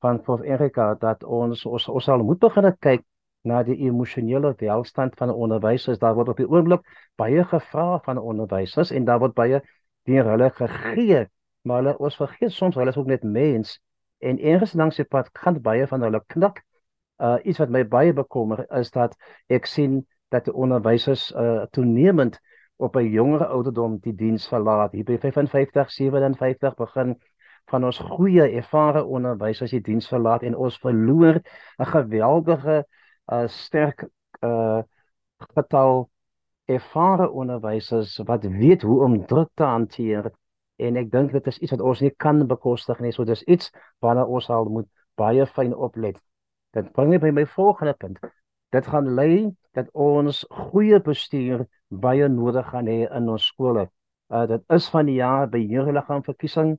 van 0.02 0.22
Prof 0.22 0.42
Erika 0.42 0.94
dat 1.00 1.24
ons 1.24 1.66
ons 1.66 1.88
ons 1.88 2.04
sal 2.04 2.24
moet 2.24 2.40
begin 2.40 2.72
kyk 2.80 3.06
na 3.48 3.64
die 3.64 3.78
emosionele 3.88 4.54
welstand 4.60 5.16
van 5.18 5.32
onderwysers. 5.32 6.00
Daar 6.00 6.16
word 6.16 6.30
op 6.30 6.38
die 6.38 6.50
oomblik 6.50 6.84
baie 7.16 7.44
gevra 7.44 8.00
van 8.06 8.18
onderwysers 8.18 8.92
en 8.92 9.06
daar 9.06 9.20
word 9.20 9.34
baie 9.34 9.62
deur 10.08 10.30
hulle 10.34 10.50
gegee 10.50 11.26
maar 11.68 11.84
hulle 11.84 11.98
ons 11.98 12.16
vergeet 12.16 12.54
soms 12.56 12.76
hulle 12.80 12.94
is 12.94 12.98
ook 12.98 13.12
net 13.12 13.24
mens 13.24 13.78
en 14.24 14.40
eers 14.40 14.74
langs 14.74 14.98
die 14.98 15.06
pad 15.06 15.30
gaan 15.34 15.62
baie 15.62 15.88
van 15.88 16.06
hulle 16.06 16.24
knak. 16.34 16.64
Uh 17.22 17.38
iets 17.44 17.60
wat 17.62 17.74
my 17.74 17.84
baie 17.88 18.14
bekommer 18.14 18.66
is 18.80 18.92
dat 18.94 19.16
ek 19.54 19.66
sien 19.70 20.00
dat 20.34 20.48
die 20.48 20.54
onderwysers 20.54 21.30
uh 21.32 21.66
toenemend 21.72 22.40
op 22.78 22.96
'n 22.96 23.10
jonger 23.12 23.46
ouderdom 23.46 23.98
die 24.02 24.16
diens 24.16 24.48
verlaat. 24.48 24.92
Hier 24.92 25.04
by 25.04 25.18
55, 25.18 25.92
57 25.92 26.76
begin 26.76 27.16
van 27.72 27.86
ons 27.86 28.00
goeie 28.00 28.46
ervare 28.60 29.04
onderwysers 29.04 29.74
die 29.76 29.84
diens 29.84 30.08
verlaat 30.08 30.44
en 30.44 30.56
ons 30.56 30.78
verloor 30.84 31.42
'n 31.80 31.90
geweldige 31.94 32.86
uh 33.32 33.48
sterk 33.48 34.08
uh 34.44 34.82
getal 35.56 36.10
ervare 36.66 37.30
onderwysers 37.30 38.18
wat 38.26 38.44
weet 38.44 38.82
hoe 38.82 39.04
om 39.04 39.26
druk 39.26 39.50
te 39.54 39.64
hanteer 39.64 40.32
en 40.78 40.98
ek 41.02 41.12
dink 41.12 41.32
dit 41.32 41.48
is 41.48 41.60
iets 41.60 41.74
wat 41.76 41.84
ons 41.92 42.02
nie 42.02 42.14
kan 42.24 42.44
bekostig 42.48 43.00
nie. 43.02 43.12
So 43.12 43.26
dis 43.26 43.44
iets 43.44 43.72
waarna 44.04 44.26
ons 44.26 44.50
al 44.54 44.70
moet 44.70 44.90
baie 45.18 45.46
fyn 45.46 45.74
oplet. 45.74 46.20
Dit 46.76 46.92
bring 46.94 47.10
my 47.10 47.20
by 47.22 47.32
my 47.34 47.46
volgende 47.46 47.94
punt. 47.98 48.20
Dit 48.76 48.88
gaan 48.92 49.14
lei 49.16 49.50
dat 49.78 49.90
ons 49.94 50.44
goeie 50.70 51.00
bestuur 51.02 51.66
baie 51.90 52.28
nodig 52.30 52.68
gaan 52.70 52.90
hê 52.92 53.06
in 53.08 53.30
ons 53.30 53.48
skole. 53.54 53.88
Uh 54.30 54.46
dit 54.48 54.76
is 54.76 54.90
van 54.94 55.08
die 55.08 55.18
jaar 55.22 55.48
by 55.50 55.62
jeugliggaam 55.64 56.24
verkiesing. 56.24 56.76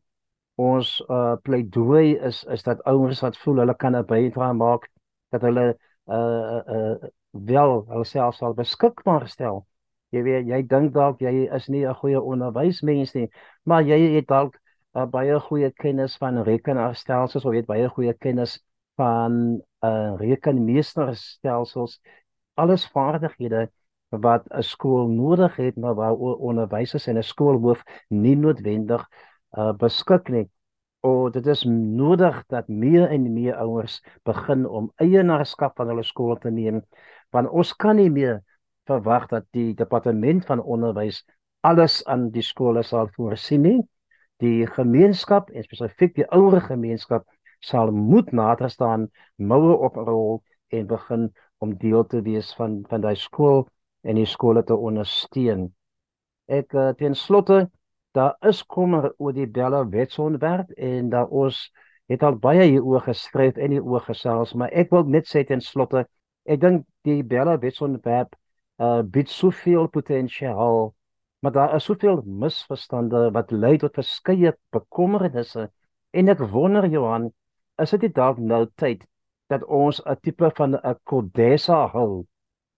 Ons 0.59 0.93
uh 1.09 1.37
pleidooi 1.47 2.19
is 2.31 2.45
is 2.55 2.63
dat 2.67 2.83
ouers 2.93 3.21
wat 3.23 3.39
voel 3.39 3.63
hulle 3.63 3.75
kan 3.75 3.97
'n 3.97 4.07
bydrae 4.07 4.53
maak 4.53 4.89
dat 5.31 5.43
hulle 5.43 5.67
uh 6.07 6.61
uh 6.77 6.97
wel 7.31 7.85
hulself 7.89 8.35
sal 8.35 8.55
beskikbaar 8.55 9.29
stel. 9.29 9.67
Jy 10.11 10.23
weet 10.23 10.47
jy 10.49 10.63
dink 10.67 10.95
dalk 10.95 11.21
jy 11.21 11.49
is 11.55 11.69
nie 11.69 11.85
'n 11.87 11.95
goeie 11.95 12.21
onderwysmens 12.21 13.15
nie, 13.15 13.29
maar 13.65 13.83
jy 13.83 14.17
het 14.17 14.27
dalk 14.27 14.59
uh, 14.97 15.07
baie 15.07 15.39
goeie 15.41 15.71
kennis 15.71 16.17
van 16.17 16.43
rekenaarstelsels 16.43 17.45
of 17.45 17.53
jy 17.53 17.63
het 17.63 17.71
baie 17.71 17.89
goeie 17.89 18.15
kennis 18.15 18.59
van 18.99 19.61
uh, 19.85 20.15
rekenmeesterstelsels, 20.19 22.01
alles 22.59 22.87
vaardighede 22.95 23.69
wat 24.11 24.47
'n 24.51 24.63
skool 24.63 25.09
nodig 25.09 25.57
het 25.57 25.77
maar 25.77 25.95
waar 25.95 26.17
onderwysers 26.51 27.07
en 27.07 27.19
'n 27.19 27.23
skoolhoof 27.23 27.85
nie 28.09 28.37
noodwendig 28.37 29.07
uh, 29.57 29.73
beskik 29.79 30.29
nie. 30.35 30.47
O, 31.07 31.31
dit 31.31 31.47
is 31.47 31.63
nodig 31.69 32.41
dat 32.51 32.69
meer 32.69 33.07
en 33.15 33.29
meer 33.33 33.55
ouers 33.63 34.01
begin 34.27 34.67
om 34.67 34.91
eienaarskap 34.99 35.77
van 35.79 35.93
hulle 35.93 36.03
skool 36.03 36.37
te 36.43 36.51
neem, 36.51 36.83
want 37.31 37.49
ons 37.49 37.71
kan 37.79 37.97
nie 37.97 38.11
meer 38.11 38.41
verwag 38.91 39.29
dat 39.31 39.47
die 39.55 39.75
departement 39.79 40.47
van 40.49 40.63
onderwys 40.63 41.23
alles 41.61 42.01
aan 42.07 42.29
die 42.35 42.43
skole 42.43 42.83
sal 42.83 43.11
voorsien 43.15 43.63
nie. 43.63 43.79
Die 44.43 44.67
gemeenskap, 44.67 45.51
en 45.51 45.67
spesifiek 45.67 46.15
die 46.19 46.27
ouer 46.35 46.61
gemeenskap, 46.67 47.27
sal 47.61 47.91
moet 47.95 48.31
nader 48.33 48.71
staan, 48.71 49.09
moue 49.37 49.75
oprol 49.89 50.43
en 50.71 50.87
begin 50.87 51.29
om 51.59 51.75
deel 51.79 52.05
te 52.07 52.23
wees 52.23 52.53
van 52.59 52.83
van 52.91 53.03
daai 53.03 53.17
skool 53.19 53.67
en 54.03 54.19
die 54.19 54.29
skole 54.29 54.63
te 54.65 54.77
ondersteun. 54.77 55.69
Ek 56.47 56.75
uh, 56.75 56.91
ten 56.99 57.15
slotte 57.19 57.67
daar 58.13 58.37
is 58.49 58.63
kommer 58.67 59.13
oor 59.19 59.33
die 59.33 59.47
Bella 59.47 59.85
wetsontwerp 59.89 60.71
en 60.77 61.11
daar 61.11 61.29
ons 61.29 61.71
het 62.09 62.23
al 62.23 62.39
baie 62.41 62.65
hieroor 62.65 63.05
geskryf 63.05 63.57
en 63.57 63.71
hieroor 63.71 64.01
gesels, 64.01 64.55
maar 64.55 64.73
ek 64.73 64.91
wil 64.91 65.05
net 65.05 65.29
sê 65.29 65.45
ten 65.45 65.61
slotte, 65.61 66.07
ek 66.49 66.61
dink 66.61 66.87
die 67.05 67.23
Bella 67.23 67.59
wetsontwerp 67.59 68.35
uh 68.79 69.03
bied 69.03 69.29
soveel 69.29 69.89
potensiaal 69.91 70.95
maar 71.41 71.53
daar 71.53 71.75
is 71.75 71.85
soveel 71.85 72.23
misverstande 72.25 73.31
wat 73.31 73.51
lei 73.51 73.77
tot 73.79 73.95
verskeie 73.95 74.55
bekommernisse. 74.75 75.69
En 76.11 76.29
ek 76.29 76.43
wonder 76.53 76.89
Johan 76.91 77.29
is 77.83 77.95
dit 77.95 78.15
dalk 78.15 78.41
nou 78.43 78.65
tyd 78.83 79.05
dat 79.53 79.65
ons 79.65 80.01
'n 80.05 80.17
tipe 80.23 80.51
van 80.59 80.75
'n 80.75 80.97
kodessa 81.05 81.87
hou 81.95 82.27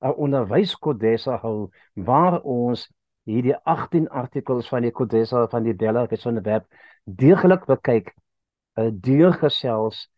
'n 0.02 0.14
onderwyskodessa 0.24 1.38
hou 1.42 1.70
waar 1.94 2.40
ons 2.42 2.88
hierdie 3.30 3.56
18 3.64 4.08
artikels 4.08 4.68
van 4.72 4.86
die 4.86 4.94
kodessa 4.94 5.46
van 5.52 5.66
die 5.66 5.74
Bella 5.74 6.06
Wetsonde 6.10 6.42
web 6.46 6.66
deeglik 7.04 7.66
bekyk 7.70 8.14
'n 8.76 8.86
uh, 8.86 8.90
deurgesels 8.92 10.08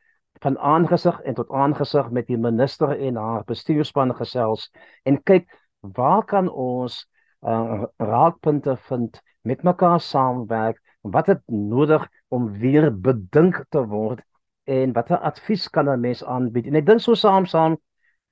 van 0.42 0.58
aangesig 0.58 1.20
en 1.20 1.34
tot 1.34 1.50
aangesig 1.50 2.10
met 2.10 2.26
die 2.26 2.38
minister 2.38 2.96
en 2.98 3.16
haar 3.16 3.44
bestuurspan 3.44 4.14
gesels 4.14 4.70
en 5.04 5.22
kyk 5.22 5.46
waar 5.80 6.24
kan 6.24 6.48
ons 6.50 7.06
uh, 7.42 7.84
raakpunte 7.96 8.76
vind 8.88 9.20
met 9.42 9.62
mekaar 9.62 10.00
saamwerk 10.00 10.80
wat 11.02 11.26
het 11.26 11.42
nodig 11.46 12.08
om 12.28 12.52
weer 12.58 12.90
bedink 13.00 13.64
te 13.68 13.86
word 13.86 14.22
en 14.64 14.92
watter 14.92 15.18
advies 15.18 15.68
kan 15.68 15.88
'n 15.90 16.00
mens 16.00 16.24
aanbied. 16.24 16.66
En 16.66 16.74
ek 16.74 16.86
dink 16.86 17.00
so 17.00 17.14
saam 17.14 17.46
saam 17.46 17.76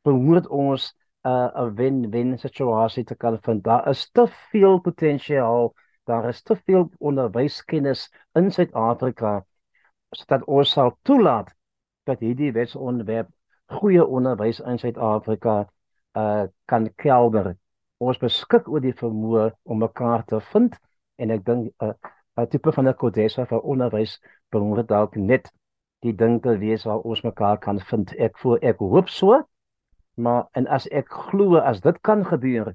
behoort 0.03 0.47
ons 0.47 0.95
uh, 1.27 1.49
'n 1.65 1.75
wen-wen 1.77 2.39
situasie 2.39 3.05
te 3.05 3.17
kan 3.17 3.39
vind 3.43 3.65
daar 3.65 3.89
is 3.89 4.11
te 4.11 4.27
veel 4.51 4.79
potensiaal 4.81 5.75
daar 6.05 6.29
is 6.29 6.43
te 6.43 6.57
veel 6.57 6.91
onderwyskennis 6.99 8.09
in 8.35 8.51
Suid-Afrika 8.51 9.45
sodat 10.11 10.45
ons 10.45 10.71
sal 10.71 10.97
toelaat 11.03 11.53
dat 12.05 12.21
hierdie 12.21 12.53
wetsontwerp 12.53 13.29
goeie 13.81 14.07
onderwys 14.07 14.61
in 14.61 14.79
Suid-Afrika 14.79 15.69
uh 16.19 16.45
kan 16.67 16.89
kelder. 16.97 17.55
Ons 17.99 18.19
beskik 18.19 18.69
oor 18.69 18.83
die 18.83 18.97
vermoë 18.97 19.51
om 19.63 19.79
mekaar 19.79 20.25
te 20.27 20.41
vind 20.53 20.75
en 21.23 21.31
ek 21.31 21.45
dink 21.47 21.71
'n 21.71 21.87
uh, 21.87 21.95
'n 22.41 22.49
tipe 22.51 22.73
van 22.73 22.89
'n 22.89 22.97
kodessa 23.03 23.47
vir 23.47 23.61
onderwys 23.61 24.19
behoort 24.51 24.89
dalk 24.89 25.17
net 25.17 25.53
die 26.03 26.17
ding 26.17 26.41
te 26.43 26.57
wees 26.59 26.85
waar 26.85 27.05
ons 27.05 27.23
mekaar 27.23 27.59
kan 27.59 27.81
vind. 27.81 28.15
Ek 28.19 28.39
voel 28.39 28.59
ek 28.63 28.79
hoop 28.79 29.09
so. 29.09 29.43
Maar 30.15 30.49
en 30.53 30.67
as 30.67 30.89
ek 30.89 31.09
glo 31.09 31.57
as 31.57 31.81
dit 31.81 32.01
kan 32.01 32.25
gebeur, 32.25 32.75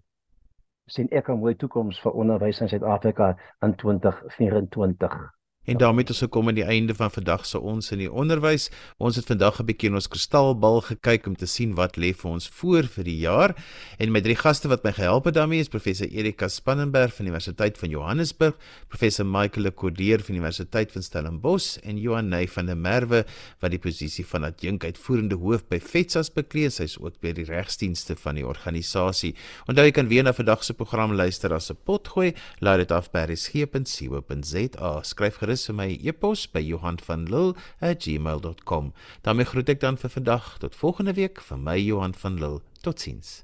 sien 0.88 1.10
ek 1.12 1.30
'n 1.30 1.39
mooi 1.39 1.56
toekoms 1.56 2.00
vir 2.02 2.12
onderwys 2.12 2.62
in 2.62 2.69
Suid-Afrika 2.69 3.36
in 3.62 3.76
2024. 3.76 5.35
En 5.65 5.78
daarmee 5.78 6.06
het 6.06 6.12
ons 6.13 6.21
gekom 6.21 6.47
aan 6.47 6.58
die 6.60 6.63
einde 6.63 6.93
van 6.95 7.12
vandag 7.12 7.45
se 7.45 7.60
ons 7.60 7.89
in 7.91 8.04
die 8.04 8.12
onderwys. 8.12 8.67
Ons 9.01 9.15
het 9.15 9.25
vandag 9.25 9.60
'n 9.60 9.65
bietjie 9.65 9.89
in 9.89 9.95
ons 9.95 10.08
kristalbal 10.08 10.82
gekyk 10.82 11.25
om 11.28 11.36
te 11.36 11.45
sien 11.45 11.73
wat 11.73 11.97
lê 11.97 12.13
vir 12.13 12.32
ons 12.32 12.47
voor 12.47 12.84
vir 12.84 13.04
die 13.04 13.17
jaar. 13.17 13.56
En 13.97 14.12
my 14.12 14.21
drie 14.21 14.36
gaste 14.36 14.67
wat 14.67 14.84
my 14.84 14.91
gehelp 14.91 15.25
het 15.25 15.34
daarmee 15.34 15.60
is 15.60 15.67
professor 15.67 16.08
Erika 16.08 16.47
Spannenberg 16.47 17.13
van 17.15 17.25
Universiteit 17.25 17.78
van 17.78 17.89
Johannesburg, 17.89 18.54
professor 18.88 19.25
Michael 19.25 19.63
Lekordeer 19.63 20.19
van 20.19 20.36
Universiteit 20.36 20.91
van 20.91 21.01
Stellenbosch 21.01 21.78
en 21.84 21.97
Johan 21.97 22.30
Ney 22.30 22.47
van 22.47 22.65
der 22.65 22.78
Merwe 22.78 23.25
wat 23.60 23.71
die 23.71 23.80
posisie 23.80 24.25
van 24.25 24.43
adjunk 24.43 24.84
uitvoerende 24.84 25.36
hoof 25.36 25.67
by 25.67 25.80
FETSAS 25.80 26.34
beklee. 26.34 26.69
Sy 26.69 26.84
is 26.84 26.99
ook 26.99 27.19
by 27.21 27.32
die 27.32 27.45
regsdienste 27.45 28.15
van 28.15 28.36
die 28.36 28.45
organisasie. 28.45 29.36
Onthou 29.67 29.86
jy 29.86 29.91
kan 29.91 30.08
weer 30.08 30.23
na 30.23 30.34
vandag 30.34 30.63
se 30.63 30.73
program 30.73 31.13
luister 31.13 31.54
as 31.54 31.71
'n 31.71 31.78
potgooi. 31.84 32.34
Laat 32.60 32.78
dit 32.78 32.91
af 32.91 33.12
by 33.12 33.25
resgep.co.za. 33.25 35.01
Skryf 35.04 35.36
gerus 35.36 35.55
gerus 35.56 35.72
my 35.72 35.96
e-pos 36.04 36.52
by 36.52 36.60
Johanvanlull@gmail.com. 36.60 38.94
daarmee 39.22 39.46
groet 39.46 39.70
ek 39.70 39.80
dan 39.80 39.98
vir 39.98 40.10
vandag 40.10 40.58
tot 40.60 40.76
volgende 40.76 41.13
week 41.13 41.41
van 41.41 41.63
my 41.63 41.80
Johan 41.80 42.13
van 42.13 42.39
Lille. 42.39 42.62
Totsiens. 42.82 43.44